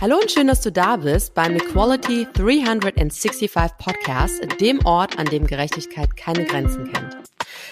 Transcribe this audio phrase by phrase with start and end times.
[0.00, 5.44] Hallo und schön, dass du da bist beim Equality 365 Podcast, dem Ort, an dem
[5.44, 7.16] Gerechtigkeit keine Grenzen kennt.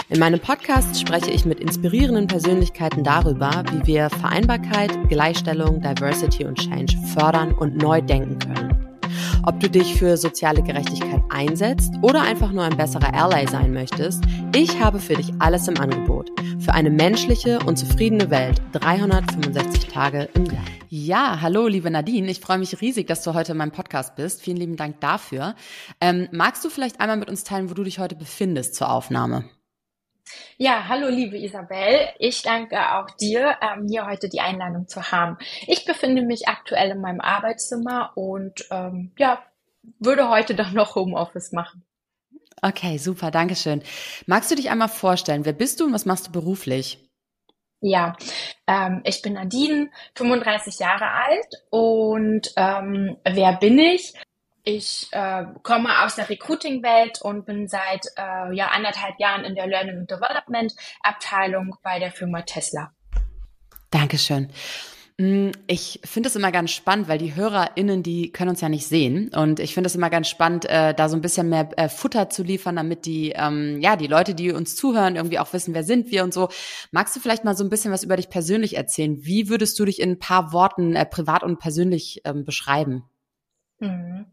[0.09, 6.59] In meinem Podcast spreche ich mit inspirierenden Persönlichkeiten darüber, wie wir Vereinbarkeit, Gleichstellung, Diversity und
[6.59, 8.99] Change fördern und neu denken können.
[9.45, 14.25] Ob du dich für soziale Gerechtigkeit einsetzt oder einfach nur ein besserer Ally sein möchtest,
[14.57, 16.31] ich habe für dich alles im Angebot.
[16.61, 20.65] Für eine menschliche und zufriedene Welt 365 Tage im Jahr.
[20.89, 22.31] Ja, hallo, liebe Nadine.
[22.31, 24.41] Ich freue mich riesig, dass du heute in meinem Podcast bist.
[24.41, 25.57] Vielen lieben Dank dafür.
[26.01, 29.45] Ähm, magst du vielleicht einmal mit uns teilen, wo du dich heute befindest zur Aufnahme?
[30.57, 32.09] Ja, hallo liebe Isabel.
[32.19, 35.37] Ich danke auch dir, ähm, hier heute die Einladung zu haben.
[35.67, 39.39] Ich befinde mich aktuell in meinem Arbeitszimmer und ähm, ja,
[39.99, 41.86] würde heute dann noch Homeoffice machen.
[42.63, 43.83] Okay, super, danke schön.
[44.27, 46.99] Magst du dich einmal vorstellen, wer bist du und was machst du beruflich?
[47.81, 48.17] Ja,
[48.67, 54.15] ähm, ich bin Nadine, 35 Jahre alt und ähm, wer bin ich?
[54.65, 59.69] Ich äh, komme aus der Recruiting-Welt und bin seit äh, ja, anderthalb Jahren in der
[59.69, 62.91] Learning and Development Abteilung bei der Firma Tesla.
[63.91, 64.51] Dankeschön.
[65.19, 68.87] Mm, ich finde es immer ganz spannend, weil die HörerInnen, die können uns ja nicht
[68.87, 69.31] sehen.
[69.35, 72.29] Und ich finde es immer ganz spannend, äh, da so ein bisschen mehr äh, Futter
[72.29, 75.85] zu liefern, damit die, ähm, ja, die Leute, die uns zuhören, irgendwie auch wissen, wer
[75.85, 76.49] sind wir und so.
[76.91, 79.25] Magst du vielleicht mal so ein bisschen was über dich persönlich erzählen?
[79.25, 83.05] Wie würdest du dich in ein paar Worten äh, privat und persönlich ähm, beschreiben?
[83.79, 84.27] Mhm.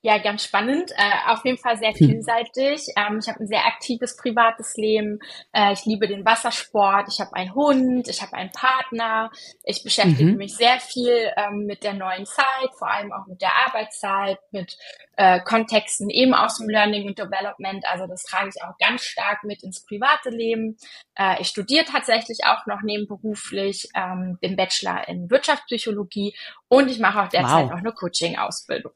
[0.00, 0.92] Ja, ganz spannend.
[0.96, 1.96] Äh, auf jeden Fall sehr hm.
[1.96, 2.86] vielseitig.
[2.96, 5.18] Ähm, ich habe ein sehr aktives privates Leben.
[5.52, 7.08] Äh, ich liebe den Wassersport.
[7.08, 8.06] Ich habe einen Hund.
[8.06, 9.30] Ich habe einen Partner.
[9.64, 10.36] Ich beschäftige mhm.
[10.36, 14.78] mich sehr viel ähm, mit der neuen Zeit, vor allem auch mit der Arbeitszeit, mit
[15.16, 17.84] äh, Kontexten eben aus dem Learning und Development.
[17.90, 20.76] Also das trage ich auch ganz stark mit ins private Leben.
[21.16, 26.36] Äh, ich studiere tatsächlich auch noch nebenberuflich ähm, den Bachelor in Wirtschaftspsychologie
[26.68, 27.70] und ich mache auch derzeit wow.
[27.70, 28.92] noch eine Coaching-Ausbildung.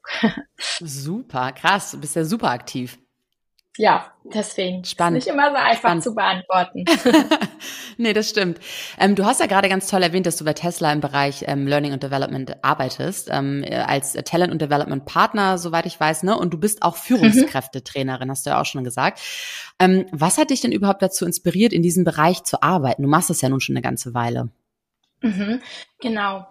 [0.57, 1.91] Super, krass.
[1.91, 2.97] Du bist ja super aktiv.
[3.77, 4.85] Ja, deswegen.
[4.85, 5.17] Spannend.
[5.17, 6.03] Ist nicht immer so einfach Spannend.
[6.03, 6.85] zu beantworten.
[7.97, 8.59] nee, das stimmt.
[8.99, 11.65] Ähm, du hast ja gerade ganz toll erwähnt, dass du bei Tesla im Bereich ähm,
[11.65, 16.37] Learning und Development arbeitest, ähm, als Talent und Development Partner, soweit ich weiß, ne?
[16.37, 19.19] Und du bist auch Führungskräftetrainerin, hast du ja auch schon gesagt.
[19.79, 23.01] Ähm, was hat dich denn überhaupt dazu inspiriert, in diesem Bereich zu arbeiten?
[23.01, 24.49] Du machst das ja nun schon eine ganze Weile.
[25.21, 25.61] Mhm,
[25.99, 26.45] genau.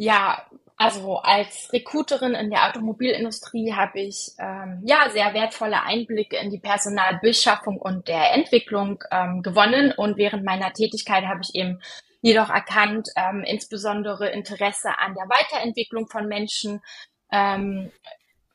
[0.00, 0.46] Ja,
[0.78, 6.58] also als Recruiterin in der Automobilindustrie habe ich ähm, ja sehr wertvolle Einblicke in die
[6.58, 9.92] Personalbeschaffung und der Entwicklung ähm, gewonnen.
[9.94, 11.82] Und während meiner Tätigkeit habe ich eben
[12.22, 16.80] jedoch erkannt, ähm, insbesondere Interesse an der Weiterentwicklung von Menschen,
[17.30, 17.92] ähm,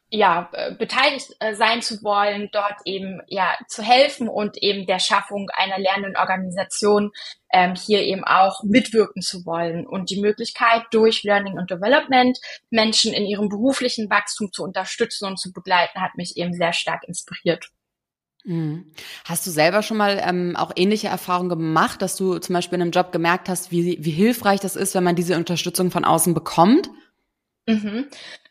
[0.09, 4.99] ja, äh, beteiligt äh, sein zu wollen, dort eben ja zu helfen und eben der
[4.99, 7.11] Schaffung einer lernenden Organisation
[7.51, 12.37] ähm, hier eben auch mitwirken zu wollen und die Möglichkeit durch Learning und Development
[12.69, 17.03] Menschen in ihrem beruflichen Wachstum zu unterstützen und zu begleiten, hat mich eben sehr stark
[17.07, 17.69] inspiriert.
[18.45, 18.91] Mhm.
[19.25, 22.83] Hast du selber schon mal ähm, auch ähnliche Erfahrungen gemacht, dass du zum Beispiel in
[22.83, 26.35] einem Job gemerkt hast, wie, wie hilfreich das ist, wenn man diese Unterstützung von außen
[26.35, 26.89] bekommt?
[27.67, 28.05] Mhm.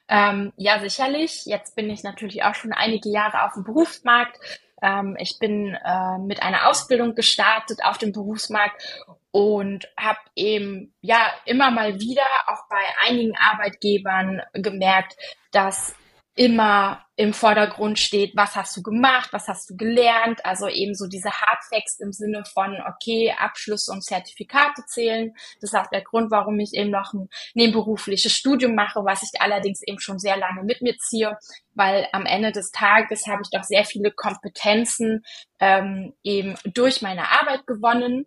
[0.08, 1.46] Ähm, ja, sicherlich.
[1.46, 4.38] Jetzt bin ich natürlich auch schon einige Jahre auf dem Berufsmarkt.
[4.82, 11.32] Ähm, ich bin äh, mit einer Ausbildung gestartet auf dem Berufsmarkt und habe eben ja
[11.46, 15.16] immer mal wieder auch bei einigen Arbeitgebern gemerkt,
[15.52, 15.94] dass
[16.36, 21.06] immer im Vordergrund steht, was hast du gemacht, was hast du gelernt, also eben so
[21.06, 25.32] diese Hardfacts im Sinne von, okay, Abschlüsse und Zertifikate zählen.
[25.60, 29.40] Das ist auch der Grund, warum ich eben noch ein nebenberufliches Studium mache, was ich
[29.40, 31.38] allerdings eben schon sehr lange mit mir ziehe,
[31.74, 35.24] weil am Ende des Tages habe ich doch sehr viele Kompetenzen
[35.60, 38.26] ähm, eben durch meine Arbeit gewonnen.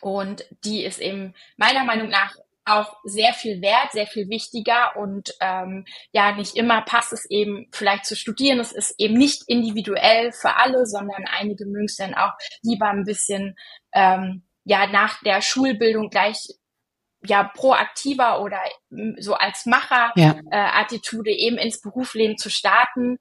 [0.00, 2.36] Und die ist eben meiner Meinung nach
[2.68, 7.68] auch sehr viel wert, sehr viel wichtiger und ähm, ja, nicht immer passt es eben
[7.72, 8.60] vielleicht zu studieren.
[8.60, 13.04] Es ist eben nicht individuell für alle, sondern einige mögen es dann auch lieber ein
[13.04, 13.56] bisschen
[13.92, 16.48] ähm, ja nach der Schulbildung gleich
[17.24, 18.60] ja proaktiver oder
[19.18, 20.36] so als Macher ja.
[20.50, 23.18] äh, Attitude eben ins Berufsleben zu starten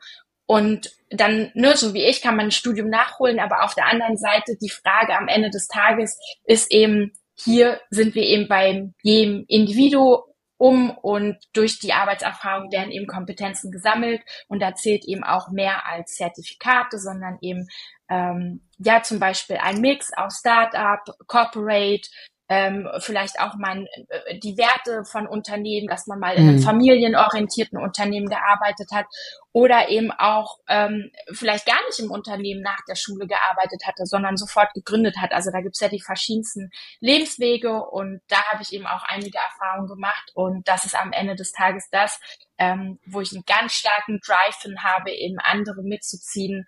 [0.48, 3.88] und dann, nur ne, so wie ich, kann man ein Studium nachholen, aber auf der
[3.88, 8.94] anderen Seite die Frage am Ende des Tages ist eben, hier sind wir eben beim
[9.01, 10.24] jedem Individuum
[10.57, 16.16] und durch die Arbeitserfahrung werden eben Kompetenzen gesammelt und da zählt eben auch mehr als
[16.16, 17.68] Zertifikate, sondern eben
[18.10, 22.07] ähm, ja zum Beispiel ein Mix aus Startup, Corporate,
[22.50, 26.62] ähm, vielleicht auch mal äh, die Werte von Unternehmen, dass man mal in einem mhm.
[26.62, 29.06] familienorientierten Unternehmen gearbeitet hat
[29.52, 34.38] oder eben auch ähm, vielleicht gar nicht im Unternehmen nach der Schule gearbeitet hatte, sondern
[34.38, 35.34] sofort gegründet hat.
[35.34, 39.88] Also da gibt's ja die verschiedensten Lebenswege und da habe ich eben auch einige Erfahrungen
[39.88, 42.20] gemacht und das ist am Ende des Tages das,
[42.58, 46.66] ähm, wo ich einen ganz starken Drive hin habe, eben andere mitzuziehen,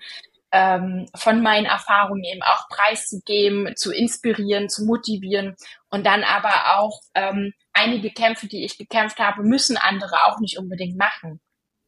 [0.52, 5.56] ähm, von meinen Erfahrungen eben auch preiszugeben, zu inspirieren, zu motivieren
[5.90, 10.58] und dann aber auch ähm, einige Kämpfe, die ich gekämpft habe, müssen andere auch nicht
[10.58, 11.40] unbedingt machen.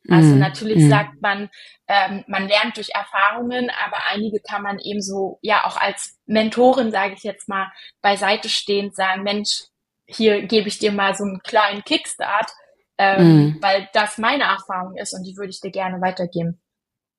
[0.10, 0.90] Also mm, natürlich mm.
[0.90, 1.50] sagt man,
[1.88, 6.92] ähm, man lernt durch Erfahrungen, aber einige kann man eben so ja auch als Mentorin,
[6.92, 7.72] sage ich jetzt mal,
[8.02, 9.66] beiseite stehend sagen, Mensch,
[10.08, 12.52] hier gebe ich dir mal so einen kleinen Kickstart,
[12.98, 13.58] ähm, mm.
[13.62, 16.61] weil das meine Erfahrung ist und die würde ich dir gerne weitergeben.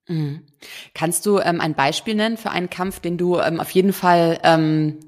[0.09, 0.47] Mhm.
[0.95, 4.41] Kannst du ähm, ein Beispiel nennen für einen Kampf, den du ähm, auf jeden Fall
[4.43, 4.99] ähm,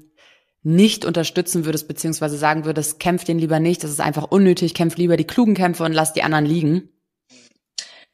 [0.63, 4.97] nicht unterstützen würdest, beziehungsweise sagen würdest, kämpf den lieber nicht, das ist einfach unnötig, kämpf
[4.97, 6.89] lieber die klugen Kämpfe und lass die anderen liegen?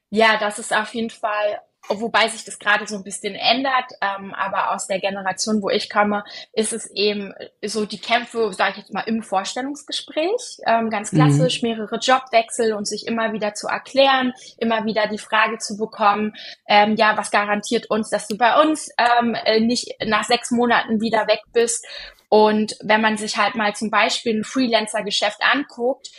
[0.10, 1.62] Ja, das ist auf jeden Fall
[2.00, 5.90] wobei sich das gerade so ein bisschen ändert, ähm, aber aus der Generation, wo ich
[5.90, 6.24] komme,
[6.54, 7.34] ist es eben
[7.66, 11.18] so die Kämpfe, sage ich jetzt mal, im Vorstellungsgespräch, ähm, ganz mhm.
[11.18, 11.70] klassisch, mhm.
[11.70, 16.34] mehrere Jobwechsel und sich immer wieder zu erklären, immer wieder die Frage zu bekommen,
[16.68, 21.02] ähm, ja, was garantiert uns, dass du bei uns ähm, äh, nicht nach sechs Monaten
[21.02, 21.86] wieder weg bist
[22.34, 26.12] und wenn man sich halt mal zum Beispiel ein Freelancer-Geschäft anguckt,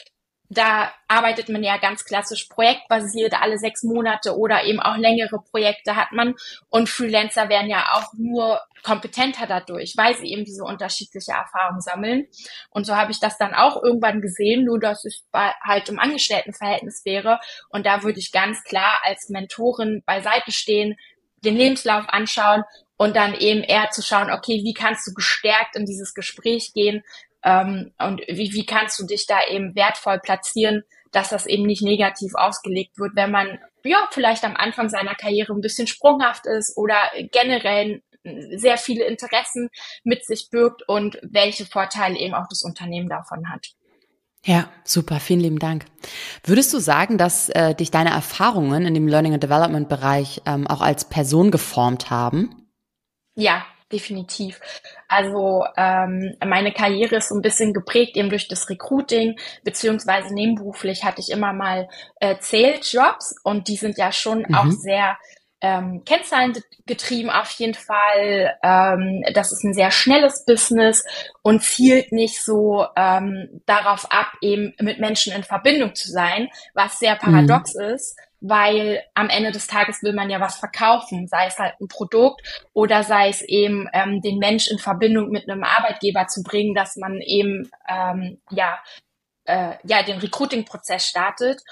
[0.54, 5.96] da arbeitet man ja ganz klassisch projektbasiert, alle sechs Monate oder eben auch längere Projekte
[5.96, 6.34] hat man.
[6.68, 12.26] Und Freelancer werden ja auch nur kompetenter dadurch, weil sie eben diese unterschiedliche Erfahrung sammeln.
[12.70, 15.98] Und so habe ich das dann auch irgendwann gesehen, nur dass es bei, halt im
[15.98, 17.38] Angestelltenverhältnis wäre.
[17.68, 20.96] Und da würde ich ganz klar als Mentorin beiseite stehen,
[21.44, 22.64] den Lebenslauf anschauen
[22.96, 27.02] und dann eben eher zu schauen, okay, wie kannst du gestärkt in dieses Gespräch gehen?
[27.44, 31.82] Ähm, und wie, wie kannst du dich da eben wertvoll platzieren, dass das eben nicht
[31.82, 36.76] negativ ausgelegt wird, wenn man ja vielleicht am Anfang seiner Karriere ein bisschen sprunghaft ist
[36.76, 36.96] oder
[37.32, 39.68] generell sehr viele Interessen
[40.04, 43.66] mit sich birgt und welche Vorteile eben auch das Unternehmen davon hat.
[44.44, 45.86] Ja, super, vielen lieben Dank.
[46.44, 50.66] Würdest du sagen, dass äh, dich deine Erfahrungen in dem Learning and Development Bereich ähm,
[50.66, 52.68] auch als Person geformt haben?
[53.34, 54.60] Ja, definitiv.
[55.08, 61.04] Also ähm, meine Karriere ist so ein bisschen geprägt eben durch das Recruiting, beziehungsweise nebenberuflich
[61.04, 61.88] hatte ich immer mal
[62.20, 64.54] äh, Sales-Jobs und die sind ja schon mhm.
[64.54, 65.16] auch sehr
[65.62, 66.54] ähm, Kennzahlen
[66.86, 68.58] getrieben auf jeden Fall.
[68.62, 71.04] Ähm, das ist ein sehr schnelles Business
[71.42, 76.98] und zielt nicht so ähm, darauf ab, eben mit Menschen in Verbindung zu sein, was
[76.98, 77.94] sehr paradox mhm.
[77.94, 81.88] ist, weil am Ende des Tages will man ja was verkaufen, sei es halt ein
[81.88, 82.42] Produkt
[82.72, 86.96] oder sei es eben ähm, den Mensch in Verbindung mit einem Arbeitgeber zu bringen, dass
[86.96, 88.78] man eben ähm, ja
[89.44, 91.62] äh, ja den Recruiting-Prozess startet.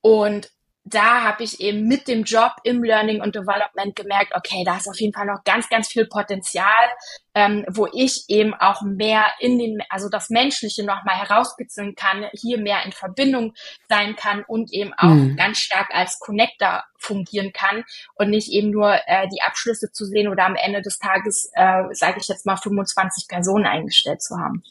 [0.00, 0.50] Und
[0.88, 4.88] da habe ich eben mit dem Job im Learning und Development gemerkt, okay, da ist
[4.88, 6.88] auf jeden Fall noch ganz, ganz viel Potenzial,
[7.34, 12.58] ähm, wo ich eben auch mehr in den, also das Menschliche nochmal herauskitzeln kann, hier
[12.58, 13.54] mehr in Verbindung
[13.88, 15.36] sein kann und eben auch mhm.
[15.36, 17.84] ganz stark als Connector fungieren kann
[18.14, 21.84] und nicht eben nur äh, die Abschlüsse zu sehen oder am Ende des Tages, äh,
[21.92, 24.62] sage ich jetzt mal, 25 Personen eingestellt zu haben.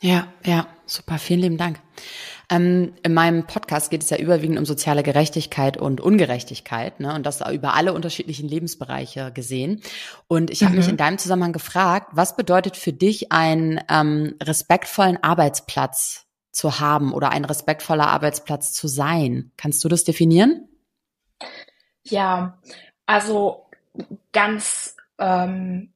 [0.00, 1.80] Ja, ja, super, vielen lieben Dank.
[2.50, 7.14] Ähm, in meinem Podcast geht es ja überwiegend um soziale Gerechtigkeit und Ungerechtigkeit, ne?
[7.14, 9.82] Und das über alle unterschiedlichen Lebensbereiche gesehen.
[10.28, 10.78] Und ich habe mhm.
[10.78, 17.12] mich in deinem Zusammenhang gefragt, was bedeutet für dich einen ähm, respektvollen Arbeitsplatz zu haben
[17.12, 19.52] oder ein respektvoller Arbeitsplatz zu sein?
[19.56, 20.68] Kannst du das definieren?
[22.04, 22.58] Ja,
[23.04, 23.66] also
[24.32, 25.92] ganz ähm,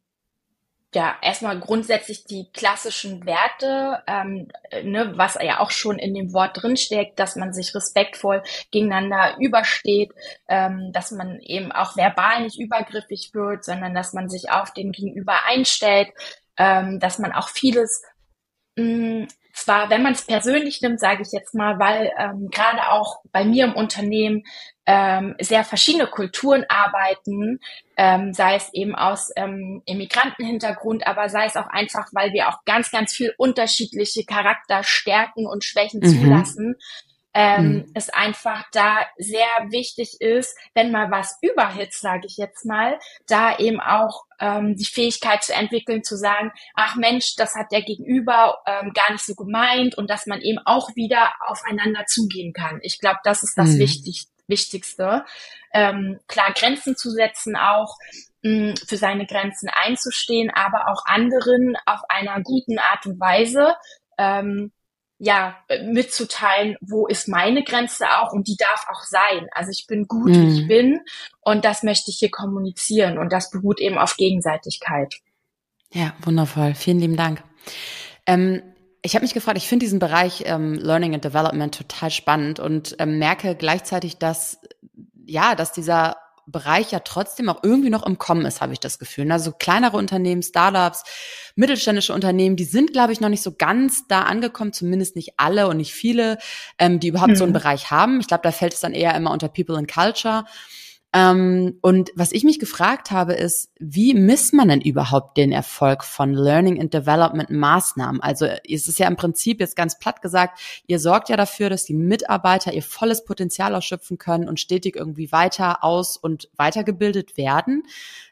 [0.95, 4.49] ja, erstmal grundsätzlich die klassischen Werte, ähm,
[4.83, 10.13] ne, was ja auch schon in dem Wort drinsteckt, dass man sich respektvoll gegeneinander übersteht,
[10.49, 14.93] ähm, dass man eben auch verbal nicht übergriffig wird, sondern dass man sich auf den
[14.93, 16.09] Gegenüber einstellt,
[16.59, 18.03] ähm, dass man auch vieles
[18.77, 23.21] mh, zwar, wenn man es persönlich nimmt, sage ich jetzt mal, weil ähm, gerade auch
[23.33, 24.45] bei mir im Unternehmen
[24.87, 27.61] ähm, sehr verschiedene Kulturen arbeiten,
[27.97, 32.65] ähm, sei es eben aus ähm, Immigrantenhintergrund, aber sei es auch einfach, weil wir auch
[32.65, 36.21] ganz, ganz viel unterschiedliche Charakterstärken und Schwächen mhm.
[36.21, 36.77] zulassen
[37.35, 37.91] ähm, mhm.
[37.95, 43.57] es einfach da sehr wichtig ist, wenn mal was überhitzt, sage ich jetzt mal, da
[43.59, 48.59] eben auch ähm, die Fähigkeit zu entwickeln, zu sagen, ach Mensch, das hat der Gegenüber
[48.67, 52.81] ähm, gar nicht so gemeint und dass man eben auch wieder aufeinander zugehen kann.
[52.83, 53.79] Ich glaube, das ist das mhm.
[53.79, 55.25] Wichtig Wichtigste.
[55.73, 57.97] Ähm, klar, Grenzen zu setzen auch,
[58.43, 63.75] mh, für seine Grenzen einzustehen, aber auch anderen auf einer guten Art und Weise
[64.19, 64.73] ähm,
[65.25, 69.47] ja, mitzuteilen, wo ist meine Grenze auch und die darf auch sein.
[69.53, 70.35] Also ich bin gut, mhm.
[70.35, 71.01] wie ich bin
[71.41, 75.15] und das möchte ich hier kommunizieren und das beruht eben auf Gegenseitigkeit.
[75.93, 76.75] Ja, wundervoll.
[76.75, 77.41] Vielen lieben Dank.
[78.27, 78.63] Ähm,
[79.03, 82.97] ich habe mich gefragt, ich finde diesen Bereich ähm, Learning and Development total spannend und
[82.99, 84.59] ähm, merke gleichzeitig, dass
[85.25, 88.99] ja, dass dieser Bereich ja trotzdem auch irgendwie noch im Kommen ist, habe ich das
[88.99, 89.31] Gefühl.
[89.31, 91.05] Also kleinere Unternehmen, Startups,
[91.55, 95.69] mittelständische Unternehmen, die sind, glaube ich, noch nicht so ganz da angekommen, zumindest nicht alle
[95.69, 96.39] und nicht viele,
[96.79, 97.37] ähm, die überhaupt mhm.
[97.37, 97.59] so einen mhm.
[97.59, 98.21] Bereich haben.
[98.21, 100.45] Ich glaube, da fällt es dann eher immer unter People and Culture.
[101.15, 106.05] Ähm, und was ich mich gefragt habe, ist, wie misst man denn überhaupt den Erfolg
[106.05, 108.23] von Learning and Development Maßnahmen?
[108.23, 111.85] Also es ist ja im Prinzip jetzt ganz platt gesagt, ihr sorgt ja dafür, dass
[111.85, 117.83] die Mitarbeiter ihr volles Potenzial ausschöpfen können und stetig irgendwie weiter aus und weitergebildet werden.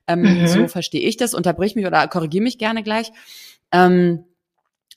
[0.07, 0.47] Ähm, mhm.
[0.47, 1.35] So verstehe ich das.
[1.35, 3.13] Unterbrich mich oder korrigiere mich gerne gleich.
[3.73, 4.25] Ähm,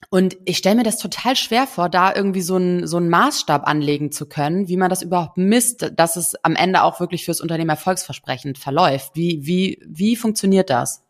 [0.10, 3.68] und ich stelle mir das total schwer vor, da irgendwie so einen so einen Maßstab
[3.68, 7.42] anlegen zu können, wie man das überhaupt misst, dass es am Ende auch wirklich fürs
[7.42, 9.12] Unternehmen erfolgsversprechend verläuft.
[9.16, 11.04] Wie, wie, wie funktioniert das?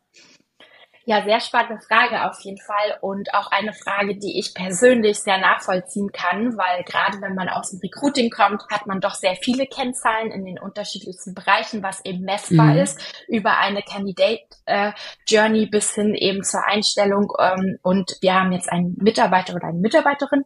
[1.06, 5.38] Ja, sehr spannende Frage auf jeden Fall und auch eine Frage, die ich persönlich sehr
[5.38, 9.68] nachvollziehen kann, weil gerade wenn man aus dem Recruiting kommt, hat man doch sehr viele
[9.68, 12.78] Kennzahlen in den unterschiedlichsten Bereichen, was eben messbar mhm.
[12.78, 14.94] ist, über eine Candidate äh,
[15.28, 19.80] Journey bis hin eben zur Einstellung ähm, und wir haben jetzt einen Mitarbeiter oder eine
[19.80, 20.46] Mitarbeiterin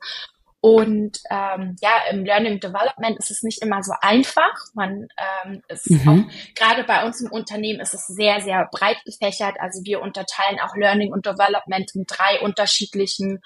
[0.59, 4.53] und ähm, ja, im Learning Development ist es nicht immer so einfach.
[4.73, 5.07] Man
[5.45, 6.07] ähm, ist mhm.
[6.07, 9.55] auch gerade bei uns im Unternehmen ist es sehr, sehr breit gefächert.
[9.59, 13.39] Also wir unterteilen auch Learning und Development in drei unterschiedlichen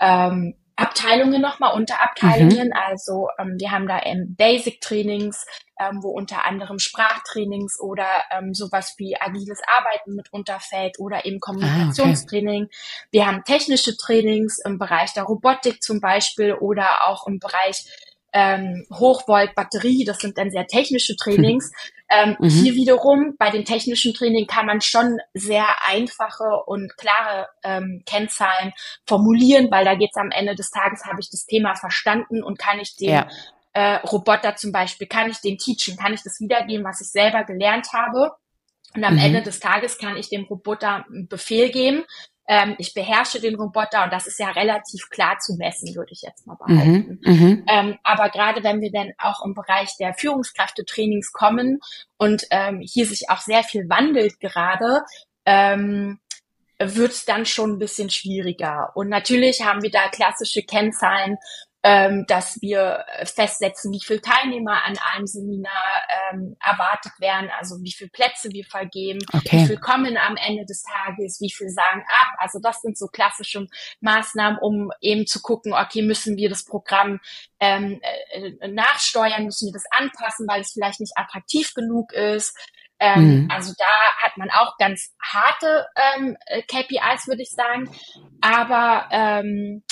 [0.00, 2.68] ähm, Abteilungen nochmal, Unterabteilungen.
[2.68, 2.72] Mhm.
[2.72, 5.44] Also ähm, wir haben da ähm, Basic-Trainings,
[5.78, 11.38] ähm, wo unter anderem Sprachtrainings oder ähm, sowas wie agiles Arbeiten mit unterfällt oder eben
[11.40, 12.64] Kommunikationstraining.
[12.64, 13.08] Ah, okay.
[13.10, 17.84] Wir haben technische Trainings im Bereich der Robotik zum Beispiel oder auch im Bereich
[18.32, 21.72] ähm, Hochvolt-Batterie, das sind dann sehr technische Trainings.
[22.10, 22.48] Ähm, mhm.
[22.48, 28.72] Hier wiederum, bei den technischen Training kann man schon sehr einfache und klare ähm, Kennzahlen
[29.06, 32.58] formulieren, weil da geht es am Ende des Tages, habe ich das Thema verstanden und
[32.58, 33.28] kann ich den ja.
[33.74, 37.44] äh, Roboter zum Beispiel, kann ich den teachen, kann ich das wiedergeben, was ich selber
[37.44, 38.32] gelernt habe.
[38.96, 39.20] Und am mhm.
[39.20, 42.04] Ende des Tages kann ich dem Roboter einen Befehl geben,
[42.50, 46.22] ähm, ich beherrsche den Roboter und das ist ja relativ klar zu messen, würde ich
[46.22, 47.20] jetzt mal mhm, behaupten.
[47.22, 51.78] Mhm, ähm, aber gerade wenn wir dann auch im Bereich der Führungskräftetrainings kommen
[52.16, 55.02] und ähm, hier sich auch sehr viel wandelt gerade,
[55.46, 56.18] ähm,
[56.80, 58.90] wird es dann schon ein bisschen schwieriger.
[58.96, 61.36] Und natürlich haben wir da klassische Kennzahlen
[61.82, 67.92] ähm, dass wir festsetzen, wie viele Teilnehmer an einem Seminar ähm, erwartet werden, also wie
[67.92, 69.48] viele Plätze wir vergeben, okay.
[69.52, 72.34] wie viel kommen am Ende des Tages, wie viel sagen ab.
[72.38, 73.66] Also das sind so klassische
[74.00, 77.18] Maßnahmen, um eben zu gucken, okay, müssen wir das Programm
[77.60, 82.54] ähm, äh, nachsteuern, müssen wir das anpassen, weil es vielleicht nicht attraktiv genug ist.
[82.98, 83.50] Ähm, mhm.
[83.50, 83.86] Also da
[84.18, 86.36] hat man auch ganz harte ähm,
[86.68, 87.90] KPIs, würde ich sagen.
[88.42, 89.82] Aber ähm,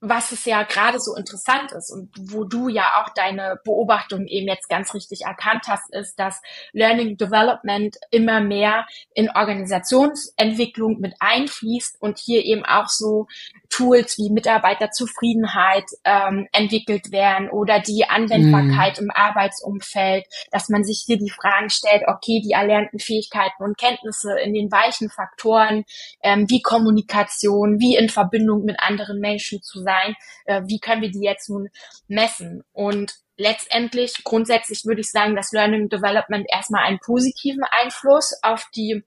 [0.00, 4.46] was es ja gerade so interessant ist und wo du ja auch deine Beobachtung eben
[4.46, 11.96] jetzt ganz richtig erkannt hast, ist, dass Learning Development immer mehr in Organisationsentwicklung mit einfließt
[12.00, 13.26] und hier eben auch so
[13.70, 19.04] Tools wie Mitarbeiterzufriedenheit ähm, entwickelt werden oder die Anwendbarkeit mm.
[19.04, 24.38] im Arbeitsumfeld, dass man sich hier die Fragen stellt, okay, die erlernten Fähigkeiten und Kenntnisse
[24.38, 25.84] in den weichen Faktoren,
[26.22, 29.95] ähm, wie Kommunikation, wie in Verbindung mit anderen Menschen zu sein,
[30.44, 31.68] äh, wie können wir die jetzt nun
[32.08, 32.62] messen?
[32.72, 39.04] Und letztendlich, grundsätzlich würde ich sagen, dass Learning Development erstmal einen positiven Einfluss auf die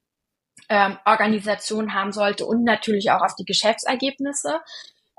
[0.68, 4.60] ähm, Organisation haben sollte und natürlich auch auf die Geschäftsergebnisse.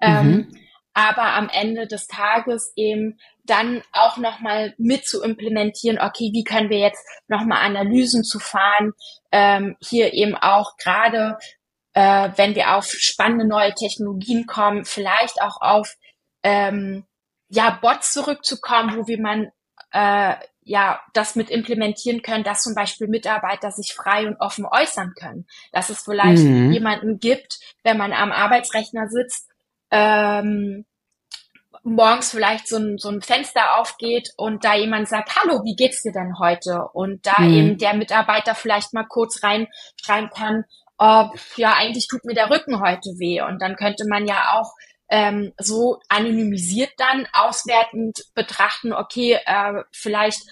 [0.04, 0.58] Ähm, mhm.
[0.96, 6.72] aber am Ende des Tages eben dann auch nochmal mit zu implementieren, okay, wie können
[6.72, 8.94] wir jetzt nochmal Analysen zu fahren,
[9.32, 11.38] ähm, hier eben auch gerade,
[11.94, 15.96] äh, wenn wir auf spannende neue Technologien kommen, vielleicht auch auf
[16.44, 17.06] ähm,
[17.50, 19.52] ja, Bots zurückzukommen, wo wir man
[19.92, 25.14] äh, ja, das mit implementieren können, dass zum Beispiel Mitarbeiter sich frei und offen äußern
[25.20, 25.48] können.
[25.72, 26.72] Dass es vielleicht mhm.
[26.72, 29.50] jemanden gibt, wenn man am Arbeitsrechner sitzt,
[29.90, 30.86] ähm,
[31.84, 36.04] morgens vielleicht so ein, so ein Fenster aufgeht und da jemand sagt, hallo, wie geht's
[36.04, 36.84] dir denn heute?
[36.94, 37.54] Und da mhm.
[37.54, 40.66] eben der Mitarbeiter vielleicht mal kurz reinschreiben kann,
[41.02, 43.42] oh, ja, eigentlich tut mir der Rücken heute weh.
[43.42, 44.72] Und dann könnte man ja auch
[45.10, 50.44] ähm, so anonymisiert dann auswertend betrachten, okay, äh, vielleicht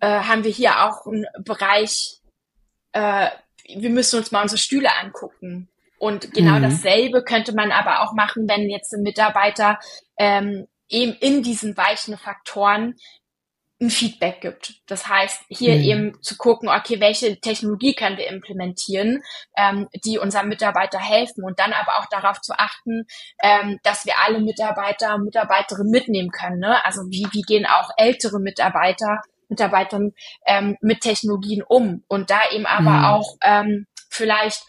[0.00, 2.18] äh, haben wir hier auch einen Bereich,
[2.92, 3.30] äh,
[3.66, 5.68] wir müssen uns mal unsere Stühle angucken.
[5.98, 6.62] Und genau mhm.
[6.62, 9.80] dasselbe könnte man aber auch machen, wenn jetzt ein Mitarbeiter
[10.16, 12.94] ähm, eben in diesen weichen Faktoren
[13.80, 14.74] ein Feedback gibt.
[14.86, 15.82] Das heißt, hier mhm.
[15.82, 19.22] eben zu gucken, okay, welche Technologie können wir implementieren,
[19.56, 23.06] ähm, die unserem Mitarbeiter helfen und dann aber auch darauf zu achten,
[23.42, 26.58] ähm, dass wir alle Mitarbeiter und Mitarbeiterinnen mitnehmen können.
[26.58, 26.84] Ne?
[26.84, 30.12] Also wie, wie gehen auch ältere Mitarbeiter, Mitarbeitern
[30.44, 33.04] ähm, mit Technologien um und da eben aber mhm.
[33.04, 34.64] auch ähm, vielleicht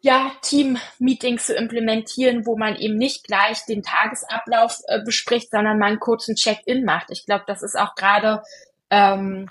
[0.00, 5.86] ja, Team-Meetings zu implementieren, wo man eben nicht gleich den Tagesablauf äh, bespricht, sondern mal
[5.86, 7.10] einen kurzen Check-in macht.
[7.10, 8.42] Ich glaube, das ist auch gerade
[8.90, 9.48] ähm,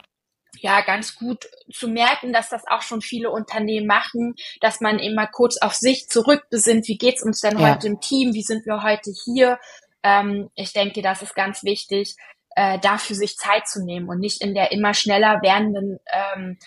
[0.59, 5.15] ja ganz gut zu merken, dass das auch schon viele Unternehmen machen, dass man eben
[5.15, 6.87] mal kurz auf sich zurückbesinnt.
[6.87, 7.73] Wie geht's uns denn ja.
[7.73, 8.33] heute im Team?
[8.33, 9.59] Wie sind wir heute hier?
[10.01, 12.15] Ähm, ich denke, das ist ganz wichtig,
[12.55, 16.57] äh, dafür sich Zeit zu nehmen und nicht in der immer schneller werdenden ähm,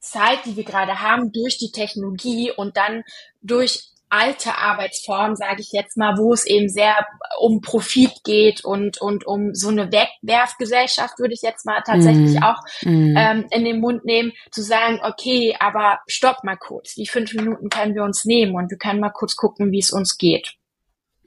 [0.00, 3.02] Zeit, die wir gerade haben, durch die Technologie und dann
[3.42, 7.06] durch alte Arbeitsformen, sage ich jetzt mal, wo es eben sehr
[7.38, 12.42] um Profit geht und und um so eine Wegwerfgesellschaft, würde ich jetzt mal tatsächlich mm.
[12.42, 13.14] auch mm.
[13.16, 17.68] Ähm, in den Mund nehmen, zu sagen, okay, aber stopp mal kurz, die fünf Minuten
[17.68, 20.54] können wir uns nehmen und wir können mal kurz gucken, wie es uns geht.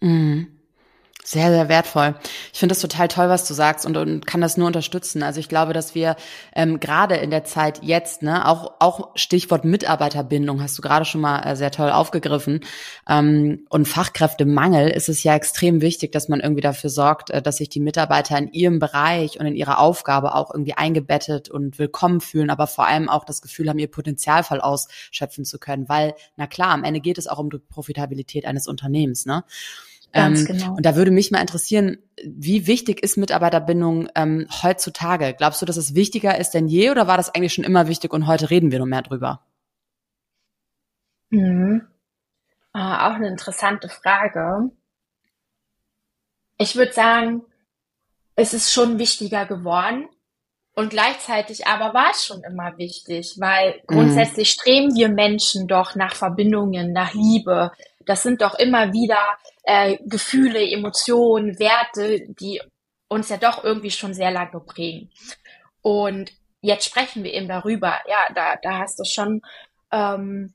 [0.01, 0.43] Mm.
[1.25, 2.15] Sehr, sehr wertvoll.
[2.51, 5.23] Ich finde das total toll, was du sagst und, und kann das nur unterstützen.
[5.23, 6.17] Also ich glaube, dass wir
[6.53, 11.21] ähm, gerade in der Zeit jetzt, ne, auch, auch Stichwort Mitarbeiterbindung hast du gerade schon
[11.21, 12.59] mal äh, sehr toll aufgegriffen.
[13.07, 17.55] Ähm, und Fachkräftemangel ist es ja extrem wichtig, dass man irgendwie dafür sorgt, äh, dass
[17.55, 22.19] sich die Mitarbeiter in ihrem Bereich und in ihrer Aufgabe auch irgendwie eingebettet und willkommen
[22.19, 25.87] fühlen, aber vor allem auch das Gefühl haben, ihr Potenzial voll ausschöpfen zu können.
[25.87, 29.45] Weil, na klar, am Ende geht es auch um die Profitabilität eines Unternehmens, ne?
[30.13, 30.75] Ganz ähm, genau.
[30.75, 35.33] Und da würde mich mal interessieren, wie wichtig ist Mitarbeiterbindung ähm, heutzutage?
[35.35, 38.13] Glaubst du, dass es wichtiger ist denn je oder war das eigentlich schon immer wichtig
[38.13, 39.41] und heute reden wir nur mehr drüber?
[41.31, 41.87] Mhm.
[42.73, 44.71] Ah, auch eine interessante Frage.
[46.57, 47.41] Ich würde sagen,
[48.35, 50.07] es ist schon wichtiger geworden.
[50.75, 53.95] Und gleichzeitig aber war es schon immer wichtig, weil mhm.
[53.95, 54.59] grundsätzlich mhm.
[54.59, 57.71] streben wir Menschen doch nach Verbindungen, nach Liebe.
[58.05, 62.61] Das sind doch immer wieder äh, Gefühle, Emotionen, Werte, die
[63.07, 65.11] uns ja doch irgendwie schon sehr lange prägen.
[65.81, 66.31] Und
[66.61, 67.99] jetzt sprechen wir eben darüber.
[68.07, 69.41] Ja, da, da hast du schon
[69.91, 70.53] ähm,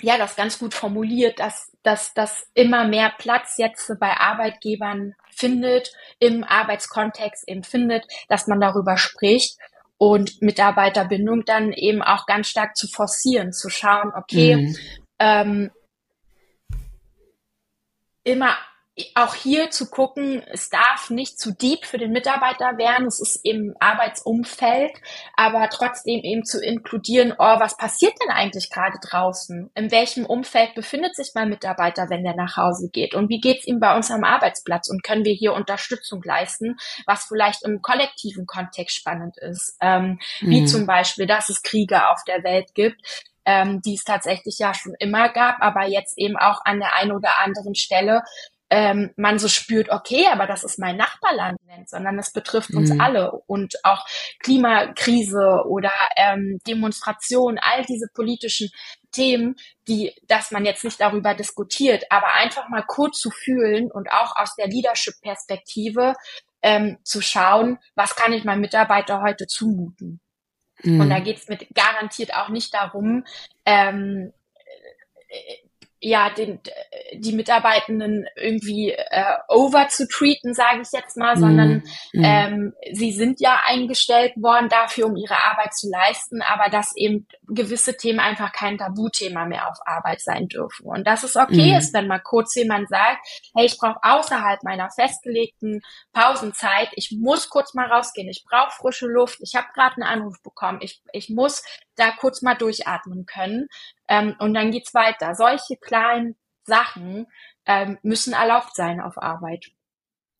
[0.00, 5.92] ja das ganz gut formuliert, dass, dass, dass immer mehr Platz jetzt bei Arbeitgebern findet,
[6.18, 9.56] im Arbeitskontext eben findet, dass man darüber spricht
[9.96, 14.76] und Mitarbeiterbindung dann eben auch ganz stark zu forcieren, zu schauen, okay, mhm.
[15.18, 15.70] ähm,
[18.28, 18.56] immer
[19.14, 23.44] auch hier zu gucken, es darf nicht zu deep für den Mitarbeiter werden, es ist
[23.44, 24.90] im Arbeitsumfeld,
[25.36, 29.70] aber trotzdem eben zu inkludieren, oh, was passiert denn eigentlich gerade draußen?
[29.76, 33.14] In welchem Umfeld befindet sich mein Mitarbeiter, wenn der nach Hause geht?
[33.14, 34.90] Und wie geht's ihm bei uns am Arbeitsplatz?
[34.90, 39.76] Und können wir hier Unterstützung leisten, was vielleicht im kollektiven Kontext spannend ist?
[39.80, 40.50] Ähm, mhm.
[40.50, 43.00] Wie zum Beispiel, dass es Kriege auf der Welt gibt,
[43.48, 47.12] ähm, die es tatsächlich ja schon immer gab, aber jetzt eben auch an der einen
[47.12, 48.20] oder anderen Stelle
[48.70, 51.56] ähm, man so spürt, okay, aber das ist mein Nachbarland,
[51.86, 53.00] sondern es betrifft uns mhm.
[53.00, 54.04] alle und auch
[54.40, 58.68] Klimakrise oder ähm, Demonstration, all diese politischen
[59.10, 59.56] Themen,
[59.88, 64.36] die, dass man jetzt nicht darüber diskutiert, aber einfach mal kurz zu fühlen und auch
[64.36, 66.12] aus der Leadership-Perspektive
[66.60, 70.20] ähm, zu schauen, was kann ich meinem Mitarbeiter heute zumuten.
[70.82, 71.00] Mhm.
[71.00, 73.24] Und da geht es mit garantiert auch nicht darum,
[73.64, 74.32] ähm,
[76.00, 76.60] ja, den,
[77.14, 81.82] die Mitarbeitenden irgendwie äh, over zu treaten, sage ich jetzt mal, sondern
[82.12, 86.94] mm, Ähm, sie sind ja eingestellt worden dafür, um ihre Arbeit zu leisten, aber dass
[86.96, 90.86] eben gewisse Themen einfach kein Tabuthema mehr auf Arbeit sein dürfen.
[90.86, 91.76] Und dass es okay mm.
[91.78, 95.80] ist, wenn mal kurz jemand sagt, hey, ich brauche außerhalb meiner festgelegten
[96.12, 100.40] Pausenzeit, ich muss kurz mal rausgehen, ich brauche frische Luft, ich habe gerade einen Anruf
[100.42, 101.62] bekommen, ich, ich muss
[101.98, 103.68] da kurz mal durchatmen können.
[104.08, 105.34] Ähm, und dann geht's weiter.
[105.34, 107.26] Solche kleinen Sachen
[107.66, 109.66] ähm, müssen erlaubt sein auf Arbeit.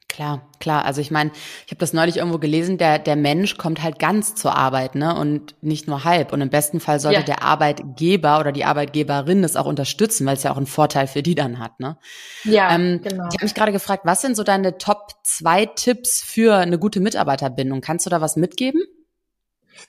[0.08, 0.86] Klar, klar.
[0.86, 1.30] Also ich meine,
[1.66, 5.14] ich habe das neulich irgendwo gelesen, der, der Mensch kommt halt ganz zur Arbeit, ne?
[5.14, 6.32] Und nicht nur halb.
[6.32, 7.24] Und im besten Fall sollte ja.
[7.24, 11.22] der Arbeitgeber oder die Arbeitgeberin das auch unterstützen, weil es ja auch einen Vorteil für
[11.22, 11.98] die dann hat, ne?
[12.44, 13.28] Ja, ähm, genau.
[13.28, 17.00] Ich habe mich gerade gefragt, was sind so deine Top zwei Tipps für eine gute
[17.00, 17.82] Mitarbeiterbindung?
[17.82, 18.80] Kannst du da was mitgeben?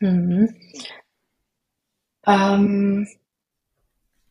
[0.02, 0.54] Mhm.
[2.30, 3.08] Ähm,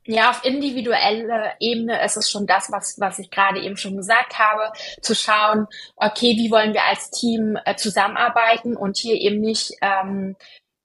[0.05, 4.39] ja, auf individueller Ebene ist es schon das, was, was ich gerade eben schon gesagt
[4.39, 9.73] habe, zu schauen, okay, wie wollen wir als Team äh, zusammenarbeiten und hier eben nicht
[9.83, 10.35] ähm,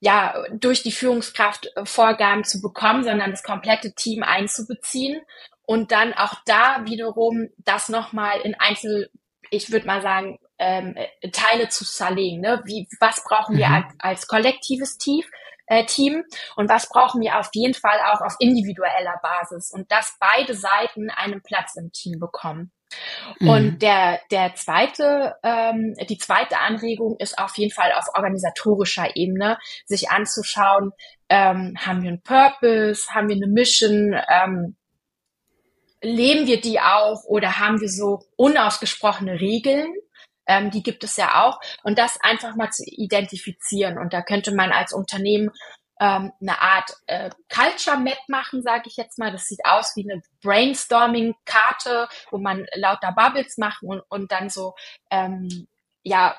[0.02, 5.22] ja, durch die Führungskraft äh, Vorgaben zu bekommen, sondern das komplette Team einzubeziehen
[5.66, 9.10] und dann auch da wiederum das nochmal in Einzel,
[9.50, 12.42] ich würde mal sagen, ähm, äh, Teile zu zerlegen.
[12.42, 12.62] Ne?
[12.66, 13.74] Wie, was brauchen wir mhm.
[13.76, 15.24] als, als kollektives Team?
[15.66, 16.24] Äh, Team
[16.58, 21.10] und was brauchen wir auf jeden Fall auch auf individueller Basis und dass beide Seiten
[21.10, 22.72] einen Platz im Team bekommen.
[23.40, 23.50] Mhm.
[23.50, 29.58] Und der, der zweite, ähm, die zweite Anregung ist auf jeden Fall auf organisatorischer Ebene,
[29.86, 30.92] sich anzuschauen,
[31.30, 34.76] ähm, haben wir einen Purpose, haben wir eine Mission, ähm,
[36.02, 39.94] leben wir die auch oder haben wir so unausgesprochene Regeln?
[40.46, 41.60] Ähm, die gibt es ja auch.
[41.84, 43.98] Und das einfach mal zu identifizieren.
[43.98, 45.52] Und da könnte man als Unternehmen
[46.00, 49.32] ähm, eine Art äh, Culture Map machen, sage ich jetzt mal.
[49.32, 54.76] Das sieht aus wie eine Brainstorming-Karte, wo man lauter Bubbles macht und, und dann so
[55.10, 55.68] ähm,
[56.04, 56.36] ja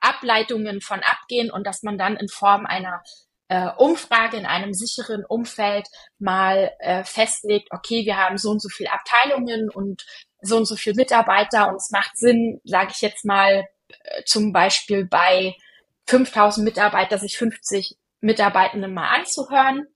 [0.00, 3.02] Ableitungen von abgehen und dass man dann in Form einer
[3.48, 8.68] äh, Umfrage in einem sicheren Umfeld mal äh, festlegt, okay, wir haben so und so
[8.68, 10.04] viele Abteilungen und
[10.40, 14.52] so und so viele Mitarbeiter und es macht Sinn, sage ich jetzt mal, äh, zum
[14.52, 15.54] Beispiel bei
[16.06, 19.86] 5000 Mitarbeiter sich 50 Mitarbeitenden mal anzuhören,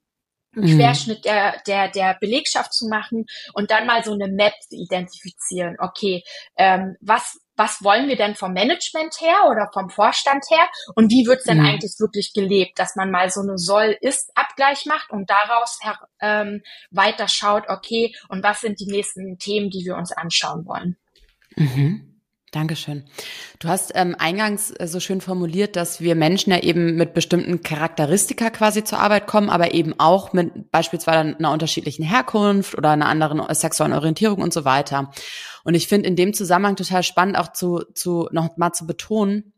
[0.55, 0.79] einen mhm.
[0.79, 5.77] Querschnitt der, der, der Belegschaft zu machen und dann mal so eine Map zu identifizieren.
[5.79, 6.23] Okay,
[6.57, 11.27] ähm, was, was wollen wir denn vom Management her oder vom Vorstand her und wie
[11.27, 11.67] wird's denn mhm.
[11.67, 17.29] eigentlich wirklich gelebt, dass man mal so eine Soll-Ist-Abgleich macht und daraus her, ähm, weiter
[17.29, 20.97] schaut, okay, und was sind die nächsten Themen, die wir uns anschauen wollen.
[21.57, 22.10] Mhm.
[22.51, 23.05] Dankeschön.
[23.61, 27.63] Du hast ähm, eingangs äh, so schön formuliert, dass wir Menschen ja eben mit bestimmten
[27.63, 33.07] Charakteristika quasi zur Arbeit kommen, aber eben auch mit beispielsweise einer unterschiedlichen Herkunft oder einer
[33.07, 35.13] anderen sexuellen Orientierung und so weiter.
[35.63, 39.53] Und ich finde in dem Zusammenhang total spannend auch zu, zu noch mal zu betonen,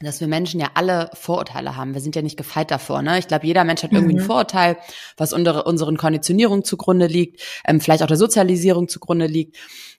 [0.00, 1.94] dass wir Menschen ja alle Vorurteile haben.
[1.94, 3.02] Wir sind ja nicht gefeit davor.
[3.02, 3.18] Ne?
[3.18, 4.20] Ich glaube, jeder Mensch hat irgendwie mhm.
[4.20, 4.76] ein Vorurteil,
[5.16, 9.56] was unter unseren Konditionierungen zugrunde liegt, ähm, vielleicht auch der Sozialisierung zugrunde liegt.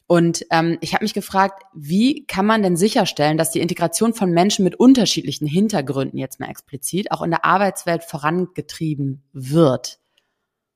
[0.08, 4.31] Und ähm, ich habe mich gefragt, wie kann man denn sicherstellen, dass die Integration von
[4.31, 9.99] Menschen mit unterschiedlichen Hintergründen jetzt mal explizit auch in der Arbeitswelt vorangetrieben wird?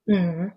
[0.06, 0.54] Mhm.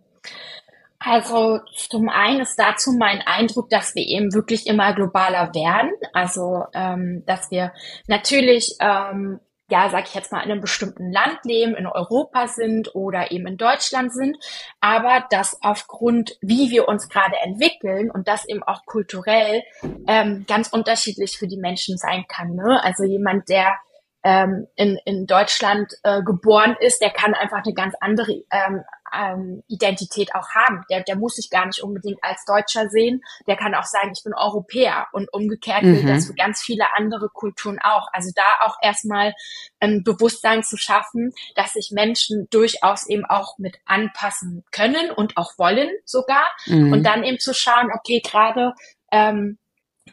[1.04, 5.90] Also zum einen ist dazu mein Eindruck, dass wir eben wirklich immer globaler werden.
[6.12, 7.72] Also ähm, dass wir
[8.06, 9.40] natürlich ähm,
[9.72, 13.46] ja, sag ich jetzt mal, in einem bestimmten Land leben, in Europa sind oder eben
[13.46, 14.36] in Deutschland sind,
[14.80, 19.62] aber dass aufgrund, wie wir uns gerade entwickeln und das eben auch kulturell
[20.06, 22.54] ähm, ganz unterschiedlich für die Menschen sein kann.
[22.54, 22.84] Ne?
[22.84, 23.72] Also jemand, der
[24.24, 28.82] ähm, in, in Deutschland äh, geboren ist, der kann einfach eine ganz andere ähm,
[29.14, 30.84] ähm, Identität auch haben.
[30.90, 33.22] Der, der muss sich gar nicht unbedingt als Deutscher sehen.
[33.46, 35.06] Der kann auch sagen, ich bin Europäer.
[35.12, 36.08] Und umgekehrt gilt mhm.
[36.08, 38.08] das für ganz viele andere Kulturen auch.
[38.12, 39.34] Also da auch erstmal
[39.80, 45.58] ein Bewusstsein zu schaffen, dass sich Menschen durchaus eben auch mit anpassen können und auch
[45.58, 46.46] wollen sogar.
[46.66, 46.92] Mhm.
[46.92, 48.74] Und dann eben zu schauen, okay, gerade
[49.10, 49.58] ähm,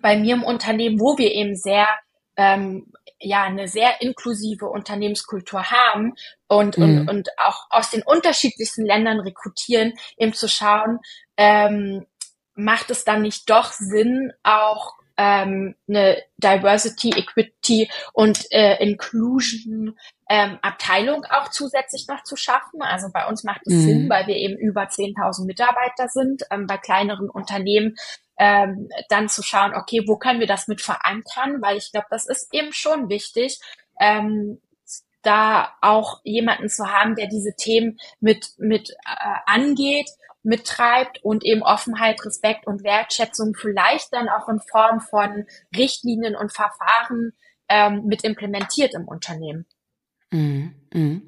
[0.02, 1.88] bei mir im Unternehmen, wo wir eben sehr
[2.36, 6.16] ähm, ja eine sehr inklusive Unternehmenskultur haben
[6.48, 6.84] und, mhm.
[6.84, 11.00] und, und auch aus den unterschiedlichsten Ländern rekrutieren, eben zu schauen,
[11.38, 12.06] ähm,
[12.56, 19.98] macht es dann nicht doch Sinn, auch ähm, eine Diversity, Equity und äh, Inclusion
[20.30, 22.82] ähm, Abteilung auch zusätzlich noch zu schaffen.
[22.82, 23.82] Also bei uns macht es mhm.
[23.82, 26.44] Sinn, weil wir eben über 10.000 Mitarbeiter sind.
[26.52, 27.96] Ähm, bei kleineren Unternehmen
[28.39, 31.62] ähm, dann zu schauen, okay, wo können wir das mit verankern?
[31.62, 33.60] Weil ich glaube, das ist eben schon wichtig,
[33.99, 34.62] ähm,
[35.21, 40.10] da auch jemanden zu haben, der diese Themen mit, mit äh, angeht,
[40.41, 46.54] mittreibt und eben Offenheit, Respekt und Wertschätzung vielleicht dann auch in Form von Richtlinien und
[46.54, 47.34] Verfahren
[47.67, 49.65] ähm, mit implementiert im Unternehmen.
[50.32, 51.24] Mhm, mhm.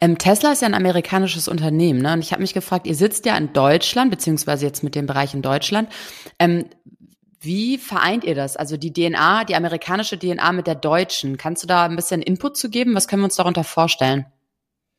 [0.00, 2.12] Ähm, Tesla ist ja ein amerikanisches Unternehmen, ne?
[2.12, 5.34] Und ich habe mich gefragt, ihr sitzt ja in Deutschland, beziehungsweise jetzt mit dem Bereich
[5.34, 5.88] in Deutschland.
[6.38, 6.66] Ähm,
[7.40, 8.56] wie vereint ihr das?
[8.56, 11.38] Also die DNA, die amerikanische DNA mit der deutschen.
[11.38, 12.94] Kannst du da ein bisschen Input zu geben?
[12.94, 14.26] Was können wir uns darunter vorstellen?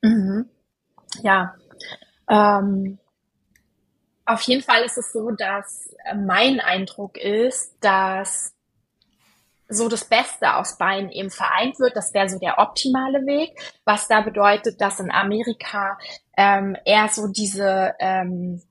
[0.02, 0.46] Mhm.
[1.22, 1.54] Ja,
[2.30, 2.98] ähm,
[4.26, 8.54] auf jeden Fall ist es so, dass mein Eindruck ist, dass
[9.72, 11.96] so das Beste aus beiden eben vereint wird.
[11.96, 15.98] Das wäre so der optimale Weg, was da bedeutet, dass in Amerika
[16.38, 18.62] ähm, eher so diese ähm,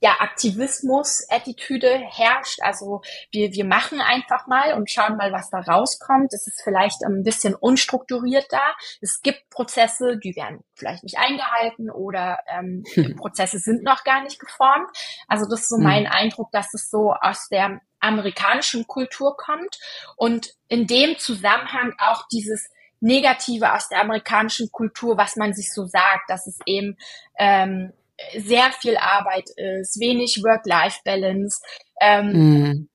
[0.00, 2.60] ja, Aktivismus-Attitüde herrscht.
[2.62, 6.32] Also wir, wir machen einfach mal und schauen mal, was da rauskommt.
[6.32, 8.62] Es ist vielleicht ein bisschen unstrukturiert da.
[9.00, 13.16] Es gibt Prozesse, die werden vielleicht nicht eingehalten oder ähm, hm.
[13.20, 14.88] Prozesse sind noch gar nicht geformt.
[15.28, 15.84] Also das ist so hm.
[15.84, 19.78] mein Eindruck, dass es so aus der amerikanischen Kultur kommt
[20.16, 22.68] und in dem Zusammenhang auch dieses
[23.00, 26.96] Negative aus der amerikanischen Kultur, was man sich so sagt, dass es eben
[27.38, 27.92] ähm,
[28.36, 31.60] sehr viel Arbeit ist, wenig Work-Life-Balance.
[32.00, 32.88] Ähm, mm.